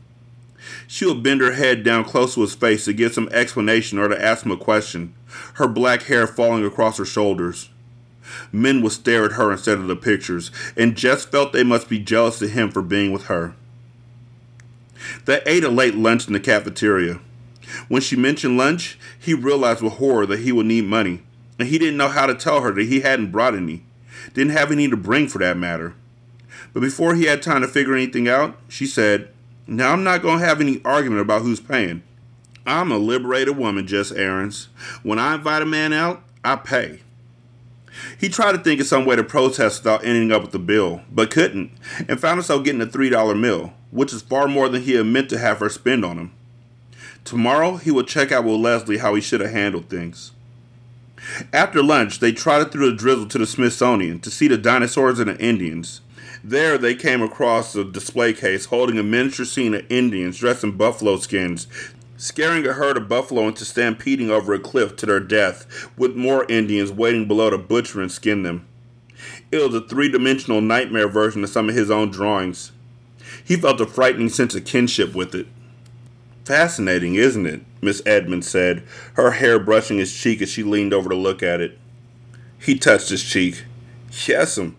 [0.86, 4.08] She would bend her head down close to his face to give some explanation or
[4.08, 5.14] to ask him a question,
[5.54, 7.70] her black hair falling across her shoulders.
[8.52, 11.98] Men would stare at her instead of the pictures, and Jess felt they must be
[11.98, 13.54] jealous of him for being with her.
[15.24, 17.20] They ate a late lunch in the cafeteria.
[17.88, 21.22] When she mentioned lunch, he realized with horror that he would need money,
[21.58, 23.82] and he didn't know how to tell her that he hadn't brought any,
[24.34, 25.94] didn't have any to bring for that matter.
[26.72, 29.28] But before he had time to figure anything out, she said,
[29.66, 32.02] Now I'm not going to have any argument about who's paying.
[32.66, 34.68] I'm a liberated woman, Jess Aarons.
[35.02, 37.00] When I invite a man out, I pay.
[38.18, 41.02] He tried to think of some way to protest without ending up with the bill,
[41.10, 41.72] but couldn't,
[42.08, 45.30] and found himself getting a $3 meal, which is far more than he had meant
[45.30, 46.32] to have her spend on him.
[47.24, 50.32] Tomorrow, he would check out with Leslie how he should have handled things.
[51.52, 55.30] After lunch, they trotted through the drizzle to the Smithsonian to see the dinosaurs and
[55.30, 56.02] the Indians.
[56.48, 60.76] There, they came across a display case holding a miniature scene of Indians dressed in
[60.76, 61.66] buffalo skins
[62.16, 66.46] scaring a herd of buffalo into stampeding over a cliff to their death, with more
[66.48, 68.64] Indians waiting below to butcher and skin them.
[69.50, 72.70] It was a three dimensional nightmare version of some of his own drawings.
[73.44, 75.48] He felt a frightening sense of kinship with it.
[76.44, 77.62] Fascinating, isn't it?
[77.80, 81.60] Miss Edmonds said, her hair brushing his cheek as she leaned over to look at
[81.60, 81.76] it.
[82.56, 83.64] He touched his cheek.
[84.12, 84.60] Yes'm.
[84.62, 84.76] Um,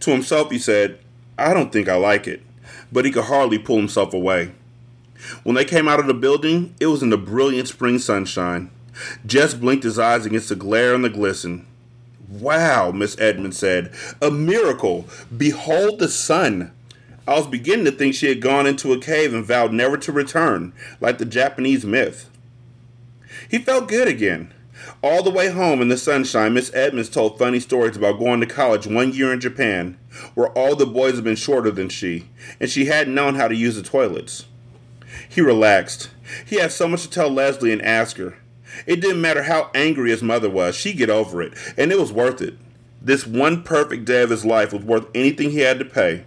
[0.00, 0.98] To himself, he said,
[1.36, 2.42] I don't think I like it,
[2.90, 4.52] but he could hardly pull himself away.
[5.42, 8.70] When they came out of the building, it was in the brilliant spring sunshine.
[9.26, 11.66] Jess blinked his eyes against the glare and the glisten.
[12.28, 13.92] Wow, Miss Edmonds said.
[14.20, 15.06] A miracle.
[15.34, 16.72] Behold the sun.
[17.26, 20.12] I was beginning to think she had gone into a cave and vowed never to
[20.12, 22.30] return, like the Japanese myth.
[23.50, 24.52] He felt good again.
[25.00, 28.46] All the way home in the sunshine, Miss Edmonds told funny stories about going to
[28.46, 29.96] college one year in Japan,
[30.34, 33.54] where all the boys had been shorter than she, and she hadn't known how to
[33.54, 34.46] use the toilets.
[35.28, 36.10] He relaxed.
[36.44, 38.38] He had so much to tell Leslie and ask her.
[38.86, 42.12] It didn't matter how angry his mother was, she'd get over it, and it was
[42.12, 42.58] worth it.
[43.00, 46.24] This one perfect day of his life was worth anything he had to pay.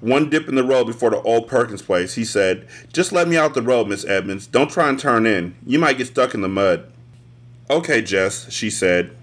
[0.00, 3.36] One dip in the road before the old Perkins place, he said, Just let me
[3.36, 4.48] out the road, Miss Edmonds.
[4.48, 5.56] Don't try and turn in.
[5.64, 6.92] You might get stuck in the mud.
[7.70, 9.14] Okay, Jess, she said.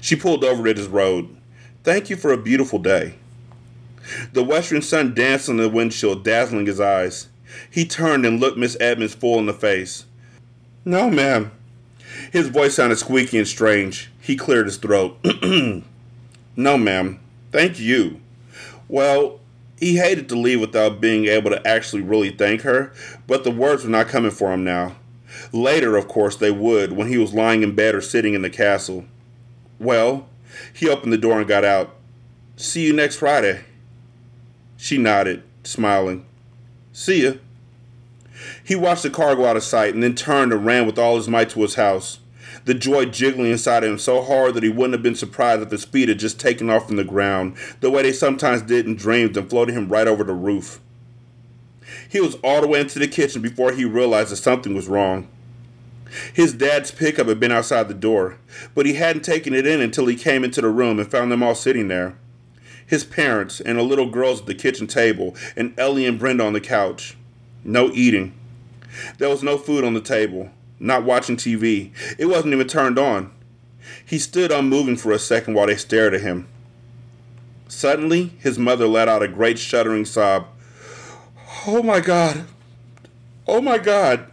[0.00, 1.36] She pulled over at his road.
[1.84, 3.16] Thank you for a beautiful day.
[4.32, 7.28] The western sun danced on the windshield, dazzling his eyes.
[7.70, 10.04] He turned and looked Miss Edmonds full in the face.
[10.84, 11.50] No, ma'am.
[12.32, 14.10] His voice sounded squeaky and strange.
[14.20, 15.18] He cleared his throat.
[16.56, 17.20] no, ma'am.
[17.52, 18.20] Thank you.
[18.88, 19.40] Well,
[19.78, 22.92] he hated to leave without being able to actually really thank her,
[23.26, 24.96] but the words were not coming for him now.
[25.56, 28.50] Later, of course, they would, when he was lying in bed or sitting in the
[28.50, 29.06] castle.
[29.80, 30.28] Well,
[30.74, 31.96] he opened the door and got out.
[32.56, 33.64] See you next Friday.
[34.76, 36.26] She nodded, smiling.
[36.92, 37.32] See ya.
[38.62, 41.16] He watched the car go out of sight and then turned and ran with all
[41.16, 42.20] his might to his house.
[42.66, 45.70] The joy jiggling inside of him so hard that he wouldn't have been surprised if
[45.70, 48.96] the speed had just taken off from the ground, the way they sometimes did in
[48.96, 50.80] dreams and floated him right over the roof.
[52.10, 55.28] He was all the way into the kitchen before he realized that something was wrong.
[56.32, 58.38] His dad's pickup had been outside the door,
[58.74, 61.42] but he hadn't taken it in until he came into the room and found them
[61.42, 62.16] all sitting there
[62.86, 66.52] his parents, and the little girls at the kitchen table, and Ellie and Brenda on
[66.52, 67.16] the couch.
[67.64, 68.32] No eating.
[69.18, 70.50] There was no food on the table.
[70.78, 71.90] Not watching TV.
[72.18, 73.32] It wasn't even turned on.
[74.04, 76.46] He stood unmoving for a second while they stared at him.
[77.68, 80.46] Suddenly, his mother let out a great shuddering sob.
[81.66, 82.46] Oh my God!
[83.48, 84.30] Oh my God!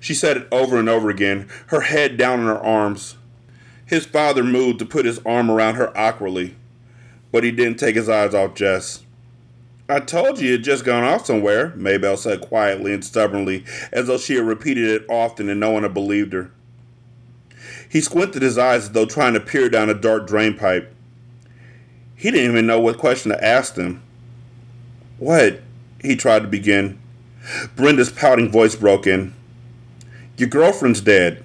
[0.00, 3.16] She said it over and over again, her head down in her arms.
[3.86, 6.56] His father moved to put his arm around her awkwardly
[7.30, 9.04] but he didn't take his eyes off Jess.
[9.88, 14.18] I told you you'd just gone off somewhere, Maybelle said quietly and stubbornly, as though
[14.18, 16.50] she had repeated it often and no one had believed her.
[17.88, 20.94] He squinted his eyes as though trying to peer down a dark drain pipe.
[22.14, 24.02] He didn't even know what question to ask them.
[25.18, 25.62] What?
[26.02, 27.00] He tried to begin.
[27.74, 29.34] Brenda's pouting voice broke in.
[30.38, 31.44] Your girlfriend's dead.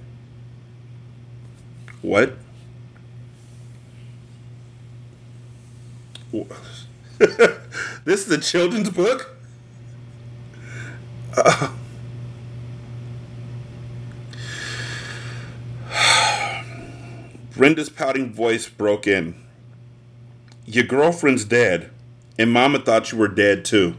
[2.03, 2.37] What?
[8.05, 9.35] this is a children's book?
[17.55, 19.33] Brenda's pouting voice broke in.
[20.67, 21.89] Your girlfriend's dead,
[22.37, 23.95] and Mama thought you were dead too.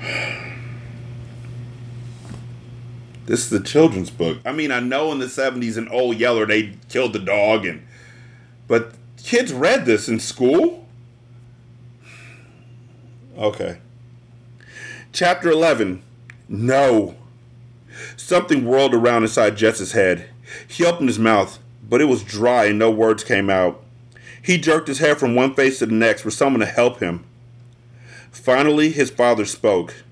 [3.32, 4.40] This is a children's book.
[4.44, 7.82] I mean, I know in the 70s in Old Yeller they killed the dog and
[8.68, 10.86] but kids read this in school?
[13.38, 13.78] Okay.
[15.14, 16.02] Chapter 11.
[16.46, 17.14] No.
[18.18, 20.28] Something whirled around inside Jess's head.
[20.68, 23.82] He opened his mouth, but it was dry and no words came out.
[24.42, 27.24] He jerked his head from one face to the next for someone to help him.
[28.30, 30.04] Finally, his father spoke,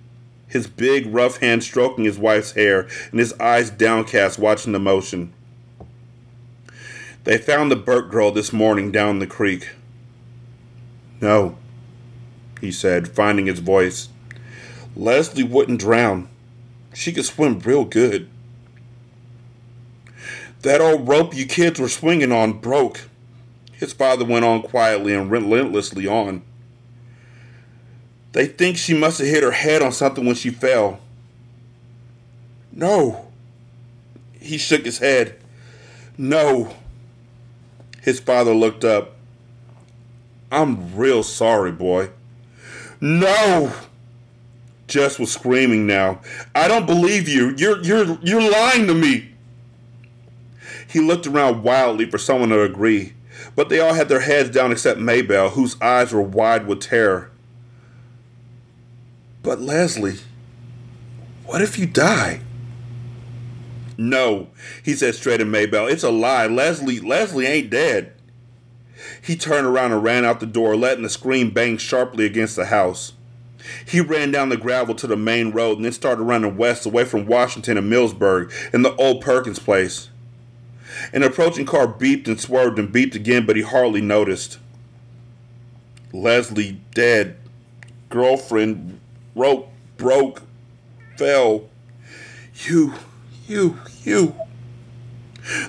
[0.50, 5.32] his big, rough hand stroking his wife's hair and his eyes downcast watching the motion.
[7.24, 9.70] They found the Burke girl this morning down the creek.
[11.20, 11.56] No,
[12.60, 14.08] he said, finding his voice.
[14.96, 16.28] Leslie wouldn't drown.
[16.92, 18.28] She could swim real good.
[20.62, 23.08] That old rope you kids were swinging on broke.
[23.72, 26.42] His father went on quietly and relentlessly on.
[28.32, 31.00] They think she must have hit her head on something when she fell.
[32.72, 33.26] No.
[34.40, 35.36] He shook his head.
[36.16, 36.74] No.
[38.02, 39.16] His father looked up.
[40.52, 42.10] I'm real sorry, boy.
[43.00, 43.72] No.
[44.86, 46.20] Jess was screaming now.
[46.54, 47.54] I don't believe you.
[47.56, 49.28] You're you're you're lying to me.
[50.88, 53.12] He looked around wildly for someone to agree,
[53.54, 56.80] but they all had their heads down except May Belle, whose eyes were wide with
[56.80, 57.30] terror.
[59.42, 60.18] But Leslie,
[61.46, 62.40] what if you die?
[63.96, 64.48] No,
[64.82, 65.86] he said straight at May Belle.
[65.86, 66.46] It's a lie.
[66.46, 68.12] Leslie Leslie ain't dead.
[69.22, 72.66] He turned around and ran out the door, letting the screen bang sharply against the
[72.66, 73.12] house.
[73.86, 77.04] He ran down the gravel to the main road and then started running west away
[77.04, 80.08] from Washington and Millsburg and the old Perkins place.
[81.12, 84.58] An approaching car beeped and swerved and beeped again, but he hardly noticed.
[86.12, 87.36] Leslie dead.
[88.08, 88.99] Girlfriend
[89.40, 90.42] rope broke.
[91.16, 91.68] Fell.
[92.66, 92.94] You,
[93.48, 94.34] you, you.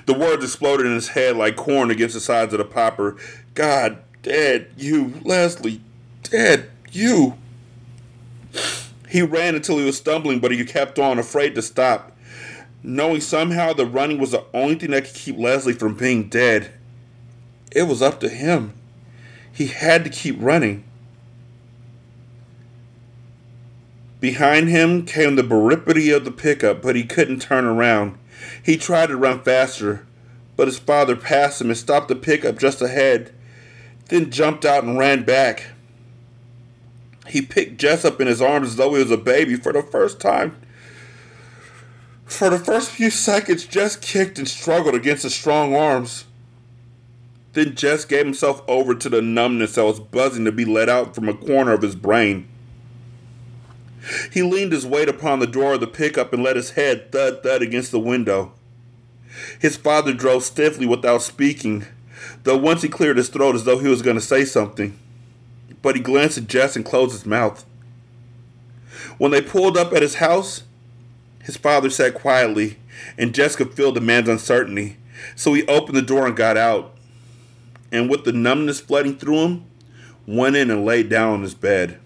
[0.06, 3.16] The words exploded in his head like corn against the sides of the popper.
[3.54, 4.72] God, dead.
[4.76, 5.80] You, Leslie.
[6.22, 6.70] Dead.
[6.90, 7.38] You.
[9.08, 12.16] He ran until he was stumbling, but he kept on, afraid to stop,
[12.82, 16.72] knowing somehow the running was the only thing that could keep Leslie from being dead.
[17.70, 18.74] It was up to him.
[19.50, 20.84] He had to keep running.
[24.22, 28.16] Behind him came the baripity of the pickup, but he couldn't turn around.
[28.62, 30.06] He tried to run faster,
[30.56, 33.34] but his father passed him and stopped the pickup just ahead,
[34.10, 35.72] then jumped out and ran back.
[37.26, 39.82] He picked Jess up in his arms as though he was a baby for the
[39.82, 40.56] first time.
[42.24, 46.26] For the first few seconds, Jess kicked and struggled against his strong arms.
[47.54, 51.12] Then Jess gave himself over to the numbness that was buzzing to be let out
[51.12, 52.46] from a corner of his brain.
[54.32, 57.42] He leaned his weight upon the door of the pickup and let his head thud
[57.42, 58.52] thud against the window.
[59.58, 61.86] His father drove stiffly without speaking,
[62.44, 64.98] though once he cleared his throat as though he was going to say something
[65.82, 67.66] but he glanced at Jess and closed his mouth.
[69.18, 70.62] When they pulled up at his house,
[71.42, 72.78] his father sat quietly,
[73.18, 74.96] and Jess could feel the man's uncertainty,
[75.34, 76.94] so he opened the door and got out.
[77.90, 79.64] And with the numbness flooding through him,
[80.26, 81.98] went in and laid down on his bed.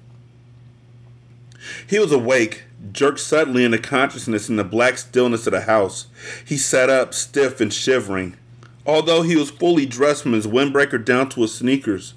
[1.87, 6.07] He was awake, jerked suddenly into consciousness in the black stillness of the house.
[6.45, 8.37] He sat up, stiff and shivering,
[8.85, 12.15] although he was fully dressed from his windbreaker down to his sneakers.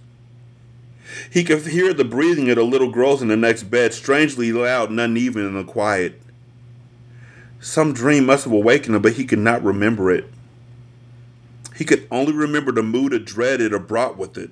[1.32, 4.90] He could hear the breathing of the little girls in the next bed, strangely loud
[4.90, 6.22] and uneven in the quiet.
[7.60, 10.32] Some dream must have awakened him, but he could not remember it.
[11.76, 14.52] He could only remember the mood of dread it had brought with it.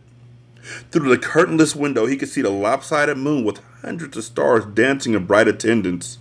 [0.91, 5.13] Through the curtainless window, he could see the lopsided moon with hundreds of stars dancing
[5.13, 6.19] in bright attendance.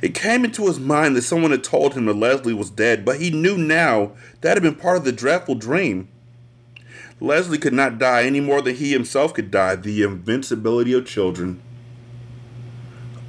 [0.00, 3.20] It came into his mind that someone had told him that Leslie was dead, but
[3.20, 6.08] he knew now that had been part of the dreadful dream.
[7.20, 9.76] Leslie could not die any more than he himself could die.
[9.76, 11.62] The invincibility of children.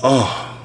[0.01, 0.59] Oh.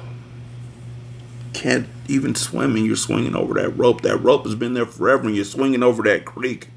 [1.53, 4.01] Can't even swim and you're swinging over that rope.
[4.01, 6.69] That rope has been there forever and you're swinging over that creek.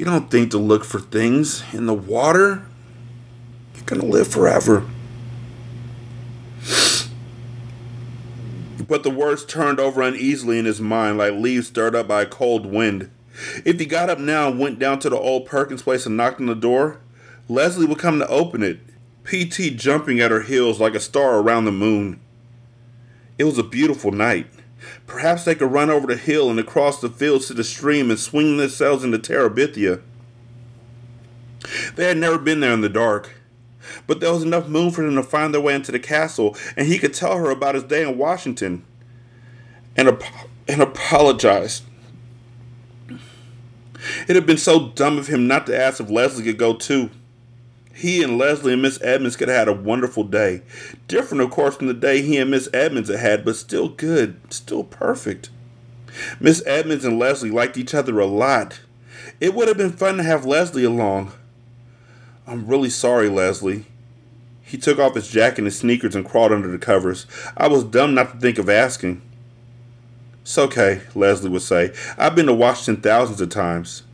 [0.00, 2.64] You don't think to look for things in the water.
[3.74, 4.86] You're going to live forever.
[8.88, 12.26] But the words turned over uneasily in his mind like leaves stirred up by a
[12.26, 13.10] cold wind.
[13.66, 16.40] If he got up now and went down to the old Perkins place and knocked
[16.40, 17.02] on the door,
[17.46, 18.80] Leslie would come to open it,
[19.24, 22.18] PT jumping at her heels like a star around the moon.
[23.36, 24.46] It was a beautiful night.
[25.06, 28.18] Perhaps they could run over the hill and across the fields to the stream and
[28.18, 30.02] swing themselves into Terabithia.
[31.96, 33.34] They had never been there in the dark,
[34.06, 36.86] but there was enough moon for them to find their way into the castle, and
[36.86, 38.84] he could tell her about his day in Washington
[39.96, 41.82] and, ap- and apologize.
[44.26, 47.10] It had been so dumb of him not to ask if Leslie could go too.
[48.00, 50.62] He and Leslie and Miss Edmonds could have had a wonderful day.
[51.06, 54.40] Different, of course, from the day he and Miss Edmonds had had, but still good,
[54.48, 55.50] still perfect.
[56.40, 58.80] Miss Edmonds and Leslie liked each other a lot.
[59.38, 61.32] It would have been fun to have Leslie along.
[62.46, 63.84] I'm really sorry, Leslie.
[64.62, 67.26] He took off his jacket and his sneakers and crawled under the covers.
[67.54, 69.20] I was dumb not to think of asking.
[70.40, 71.92] It's okay, Leslie would say.
[72.16, 74.04] I've been to Washington thousands of times.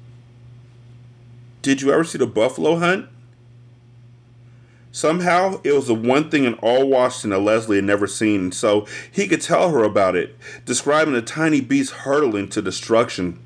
[1.63, 3.11] Did you ever see the buffalo hunt?
[4.97, 8.87] Somehow, it was the one thing in all Washington that Leslie had never seen, so
[9.13, 10.35] he could tell her about it,
[10.65, 13.39] describing the tiny beast hurtling to destruction.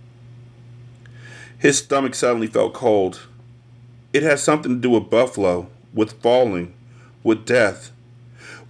[1.59, 3.27] His stomach suddenly felt cold.
[4.13, 6.73] It had something to do with Buffalo, with falling,
[7.25, 7.91] with death,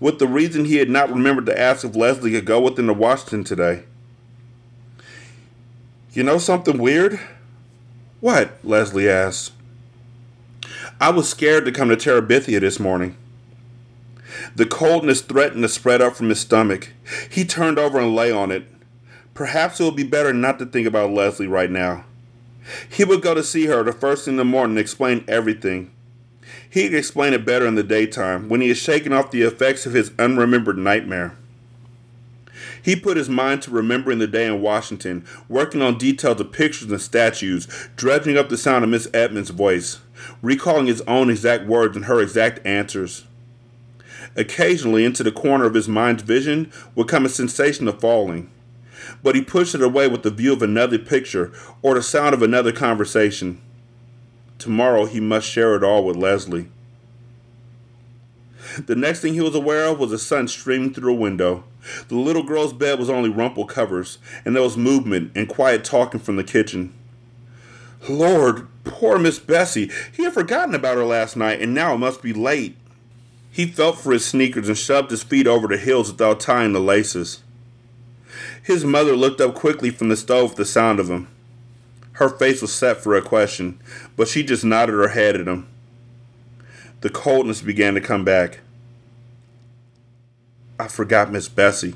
[0.00, 2.86] with the reason he had not remembered to ask if Leslie could go with him
[2.86, 3.82] to Washington today.
[6.14, 7.20] You know something weird?
[8.20, 8.52] What?
[8.64, 9.52] Leslie asked.
[11.00, 13.16] I was scared to come to Terabithia this morning.
[14.54, 16.92] The coldness threatened to spread up from his stomach.
[17.28, 18.64] He turned over and lay on it.
[19.34, 22.04] Perhaps it would be better not to think about Leslie right now.
[22.88, 25.90] He would go to see her the first thing in the morning and explain everything.
[26.68, 29.86] He could explain it better in the daytime when he had shaken off the effects
[29.86, 31.36] of his unremembered nightmare.
[32.82, 36.90] He put his mind to remembering the day in Washington, working on details of pictures
[36.90, 37.66] and statues,
[37.96, 40.00] dredging up the sound of Miss Edmonds' voice,
[40.42, 43.26] recalling his own exact words and her exact answers.
[44.36, 48.50] Occasionally, into the corner of his mind's vision would come a sensation of falling,
[49.22, 51.52] but he pushed it away with the view of another picture
[51.82, 53.60] or the sound of another conversation.
[54.58, 56.68] Tomorrow he must share it all with Leslie.
[58.86, 61.64] The next thing he was aware of was the sun streaming through a window.
[62.08, 66.20] The little girl's bed was only rumpled covers, and there was movement and quiet talking
[66.20, 66.92] from the kitchen.
[68.08, 69.90] Lord, poor Miss Bessie.
[70.12, 72.76] He had forgotten about her last night, and now it must be late.
[73.50, 76.80] He felt for his sneakers and shoved his feet over the heels without tying the
[76.80, 77.42] laces.
[78.62, 81.28] His mother looked up quickly from the stove at the sound of him.
[82.12, 83.80] Her face was set for a question,
[84.16, 85.66] but she just nodded her head at him.
[87.00, 88.60] The coldness began to come back.
[90.78, 91.94] I forgot Miss Bessie.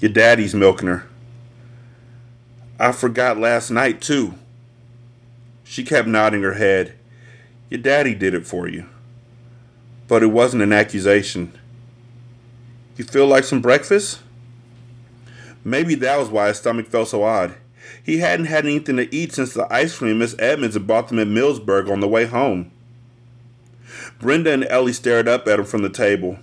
[0.00, 1.08] Your daddy's milking her.
[2.78, 4.34] I forgot last night, too.
[5.68, 6.94] She kept nodding her head.
[7.68, 8.86] Your daddy did it for you.
[10.08, 11.52] But it wasn't an accusation.
[12.96, 14.20] You feel like some breakfast?
[15.62, 17.54] Maybe that was why his stomach felt so odd.
[18.02, 21.18] He hadn't had anything to eat since the ice cream Miss Edmonds had bought them
[21.18, 22.70] at Millsburg on the way home.
[24.18, 26.38] Brenda and Ellie stared up at him from the table.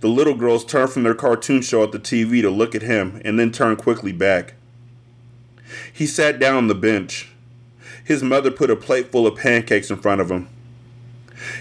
[0.00, 3.22] The little girls turned from their cartoon show at the TV to look at him
[3.24, 4.54] and then turned quickly back.
[5.92, 7.30] He sat down on the bench.
[8.06, 10.48] His mother put a plate full of pancakes in front of him.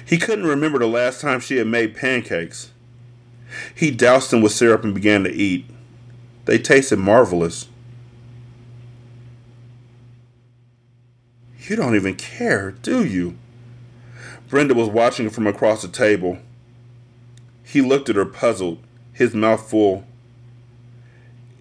[0.06, 2.72] He couldn't remember the last time she had made pancakes.
[3.74, 5.66] He doused them with syrup and began to eat.
[6.46, 7.68] They tasted marvelous.
[11.68, 13.40] You don't even care, do you?
[14.48, 16.38] Brenda was watching him from across the table.
[17.64, 18.78] He looked at her puzzled,
[19.14, 20.06] his mouth full.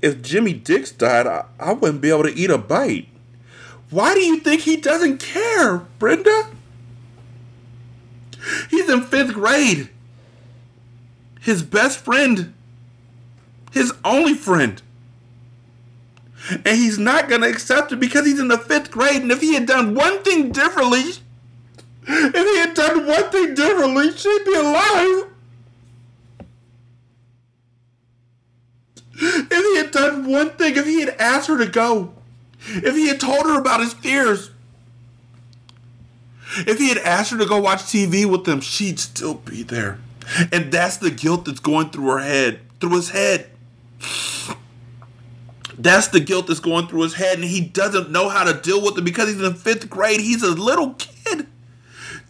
[0.03, 3.09] If Jimmy Dix died, I, I wouldn't be able to eat a bite.
[3.95, 6.49] Why do you think he doesn't care, Brenda?
[8.69, 9.89] He's in fifth grade.
[11.41, 12.55] His best friend,
[13.71, 14.83] his only friend.
[16.51, 19.23] And he's not going to accept it because he's in the fifth grade.
[19.23, 21.13] And if he had done one thing differently,
[22.09, 25.31] if he had done one thing differently, she'd be alive.
[29.21, 32.13] If he had done one thing, if he had asked her to go,
[32.67, 34.51] if he had told her about his fears,
[36.59, 39.99] if he had asked her to go watch TV with them, she'd still be there.
[40.53, 43.51] And that's the guilt that's going through her head, through his head.
[45.77, 48.81] That's the guilt that's going through his head, and he doesn't know how to deal
[48.81, 50.21] with it because he's in fifth grade.
[50.21, 51.49] He's a little kid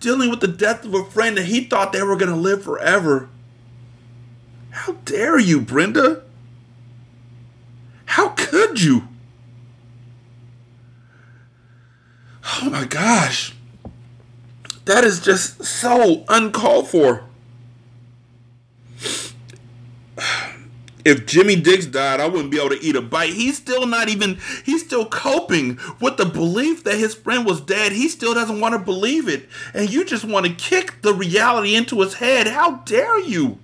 [0.00, 2.62] dealing with the death of a friend that he thought they were going to live
[2.62, 3.28] forever.
[4.70, 6.22] How dare you, Brenda?
[8.06, 9.08] How could you?
[12.44, 13.54] Oh my gosh.
[14.84, 17.24] That is just so uncalled for.
[21.04, 23.32] if Jimmy Dix died, I wouldn't be able to eat a bite.
[23.32, 27.92] He's still not even, he's still coping with the belief that his friend was dead.
[27.92, 29.48] He still doesn't want to believe it.
[29.72, 32.46] And you just want to kick the reality into his head.
[32.46, 33.58] How dare you?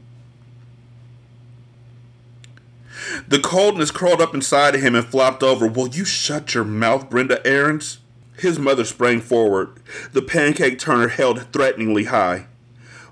[3.28, 5.66] The coldness crawled up inside of him and flopped over.
[5.66, 7.99] Will you shut your mouth, Brenda Aarons?
[8.40, 9.68] His mother sprang forward.
[10.12, 12.46] The pancake turner held threateningly high.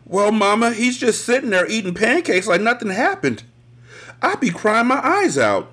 [0.06, 3.42] Well, Mama, he's just sitting there eating pancakes like nothing happened.
[4.22, 5.70] I'd be crying my eyes out.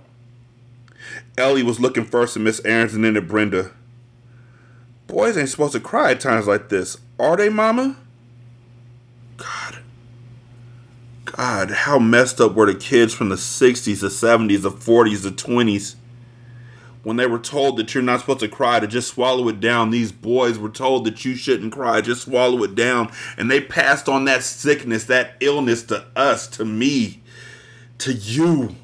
[1.38, 3.72] Ellie was looking first at Miss Aarons and then at Brenda.
[5.08, 7.96] Boys ain't supposed to cry at times like this, are they, Mama?
[9.38, 9.78] God.
[11.24, 15.32] God, how messed up were the kids from the 60s, the 70s, the 40s, the
[15.32, 15.96] 20s?
[17.06, 19.92] When they were told that you're not supposed to cry to just swallow it down.
[19.92, 22.02] These boys were told that you shouldn't cry.
[22.02, 23.12] Just swallow it down.
[23.38, 27.22] And they passed on that sickness that illness to us to me
[28.00, 28.76] to you.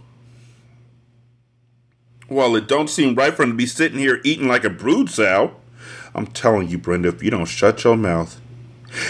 [2.29, 5.09] Well it don't seem right for him to be sitting here eating like a brood
[5.09, 5.55] sow.
[6.13, 8.39] I'm telling you brenda if you don't shut your mouth.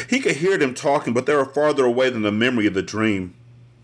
[0.09, 2.81] He could hear them talking but they were farther away than the memory of the
[2.81, 3.33] dream.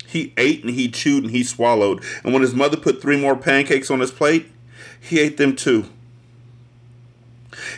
[0.05, 2.01] He ate and he chewed and he swallowed.
[2.23, 4.53] And when his mother put three more pancakes on his plate
[4.99, 5.89] he ate them too.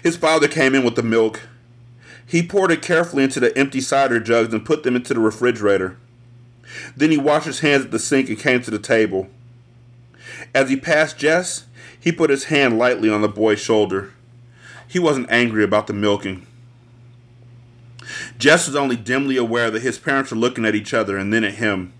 [0.03, 1.41] His father came in with the milk.
[2.25, 5.97] He poured it carefully into the empty cider jugs and put them into the refrigerator.
[6.95, 9.27] Then he washed his hands at the sink and came to the table.
[10.53, 11.65] As he passed Jess,
[11.99, 14.13] he put his hand lightly on the boy's shoulder.
[14.87, 16.45] He wasn't angry about the milking.
[18.37, 21.43] Jess was only dimly aware that his parents were looking at each other and then
[21.43, 21.93] at him.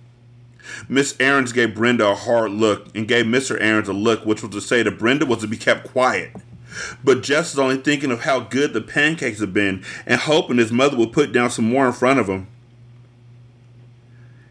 [0.87, 3.59] Miss Aarons gave Brenda a hard look and gave Mr.
[3.59, 6.31] Aarons a look, which was to say that Brenda was to be kept quiet.
[7.03, 10.71] But Jess was only thinking of how good the pancakes had been and hoping his
[10.71, 12.47] mother would put down some more in front of him.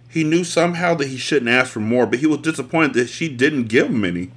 [0.09, 3.29] He knew somehow that he shouldn't ask for more, but he was disappointed that she
[3.29, 4.31] didn't give him any.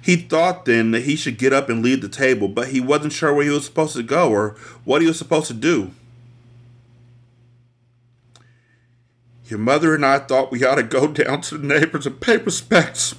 [0.00, 3.12] He thought then that he should get up and leave the table, but he wasn't
[3.12, 5.92] sure where he was supposed to go or what he was supposed to do.
[9.52, 12.38] Your mother and I thought we ought to go down to the neighbors and pay
[12.38, 13.14] respects.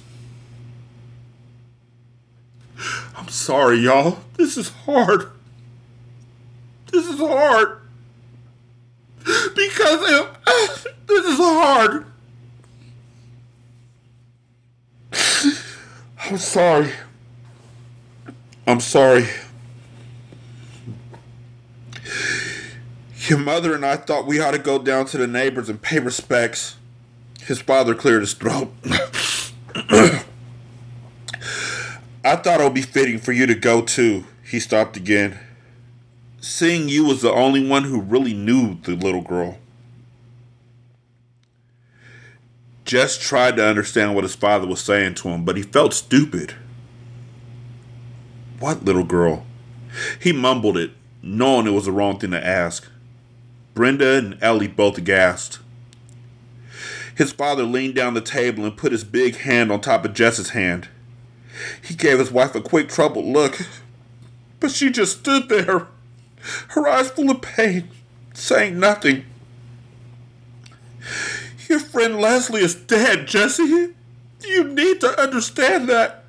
[3.16, 4.18] I'm sorry, y'all.
[4.36, 5.30] This is hard.
[6.90, 7.82] This is hard.
[9.24, 10.36] Because of
[11.06, 12.04] this is hard.
[16.28, 16.90] I'm sorry.
[18.66, 19.28] I'm sorry.
[23.28, 25.98] Your mother and I thought we ought to go down to the neighbors and pay
[25.98, 26.76] respects.
[27.40, 28.70] His father cleared his throat.
[32.24, 34.24] I thought it would be fitting for you to go too.
[34.44, 35.38] He stopped again.
[36.40, 39.58] Seeing you was the only one who really knew the little girl.
[42.84, 46.54] Jess tried to understand what his father was saying to him, but he felt stupid.
[48.60, 49.46] What little girl?
[50.20, 50.90] He mumbled it,
[51.22, 52.86] knowing it was the wrong thing to ask.
[53.74, 55.58] Brenda and Ellie both gasped.
[57.16, 60.50] His father leaned down the table and put his big hand on top of Jess's
[60.50, 60.88] hand.
[61.82, 63.60] He gave his wife a quick, troubled look,
[64.60, 65.88] but she just stood there,
[66.68, 67.88] her eyes full of pain,
[68.32, 69.24] saying nothing.
[71.68, 73.94] Your friend Leslie is dead, Jesse.
[74.42, 76.24] You need to understand that.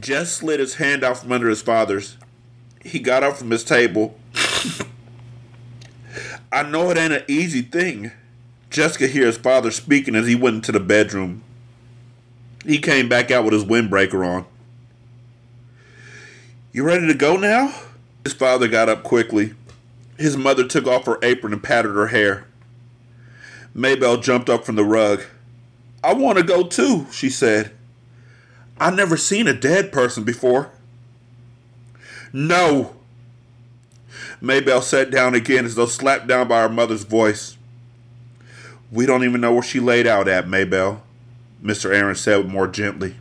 [0.00, 2.16] Jess slid his hand out from under his father's.
[2.82, 4.18] He got up from his table.
[6.52, 8.12] I know it ain't an easy thing.
[8.70, 11.42] Jess could hear his father speaking as he went into the bedroom.
[12.64, 14.46] He came back out with his windbreaker on.
[16.72, 17.74] You ready to go now?
[18.24, 19.54] His father got up quickly.
[20.18, 22.46] His mother took off her apron and patted her hair.
[23.74, 25.22] May Belle jumped up from the rug.
[26.02, 27.72] I want to go too, she said.
[28.84, 30.70] I never seen a dead person before.
[32.34, 32.96] No.
[34.42, 37.56] May Belle sat down again as though slapped down by her mother's voice.
[38.92, 41.02] We don't even know where she laid out at, May Belle,
[41.62, 41.94] Mr.
[41.94, 43.16] Aaron said more gently.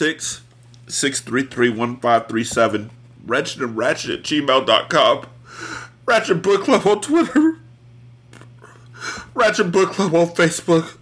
[0.00, 0.44] 916
[0.86, 2.90] 633 1537.
[3.26, 5.26] Wretched and Ratchet at gmail.com.
[6.06, 7.58] Ratchet Book Club on Twitter.
[9.34, 10.96] Ratchet Book Club on Facebook.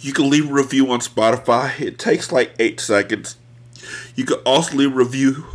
[0.00, 1.78] You can leave a review on Spotify.
[1.80, 3.36] It takes like eight seconds.
[4.14, 5.46] You can also leave a review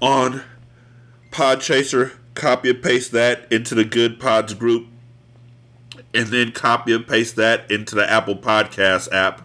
[0.00, 0.42] on
[1.30, 2.12] Podchaser.
[2.34, 4.89] Copy and paste that into the Good Pods group.
[6.12, 9.42] And then copy and paste that into the Apple Podcast app.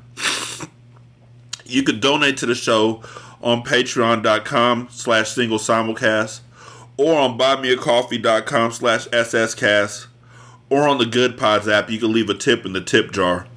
[1.65, 3.03] You can donate to the show
[3.41, 6.41] on patreon.com slash single simulcast
[6.97, 10.07] or on buymeacoffee.com slash sscast
[10.69, 11.89] or on the Good Pods app.
[11.89, 13.47] You can leave a tip in the tip jar.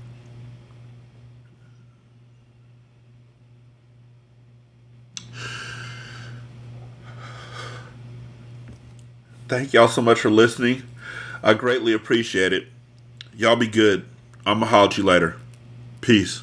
[9.49, 10.83] Thank y'all so much for listening.
[11.43, 12.69] I greatly appreciate it.
[13.39, 14.05] Y'all be good.
[14.45, 15.37] I'm going to holler at you later.
[16.01, 16.43] Peace.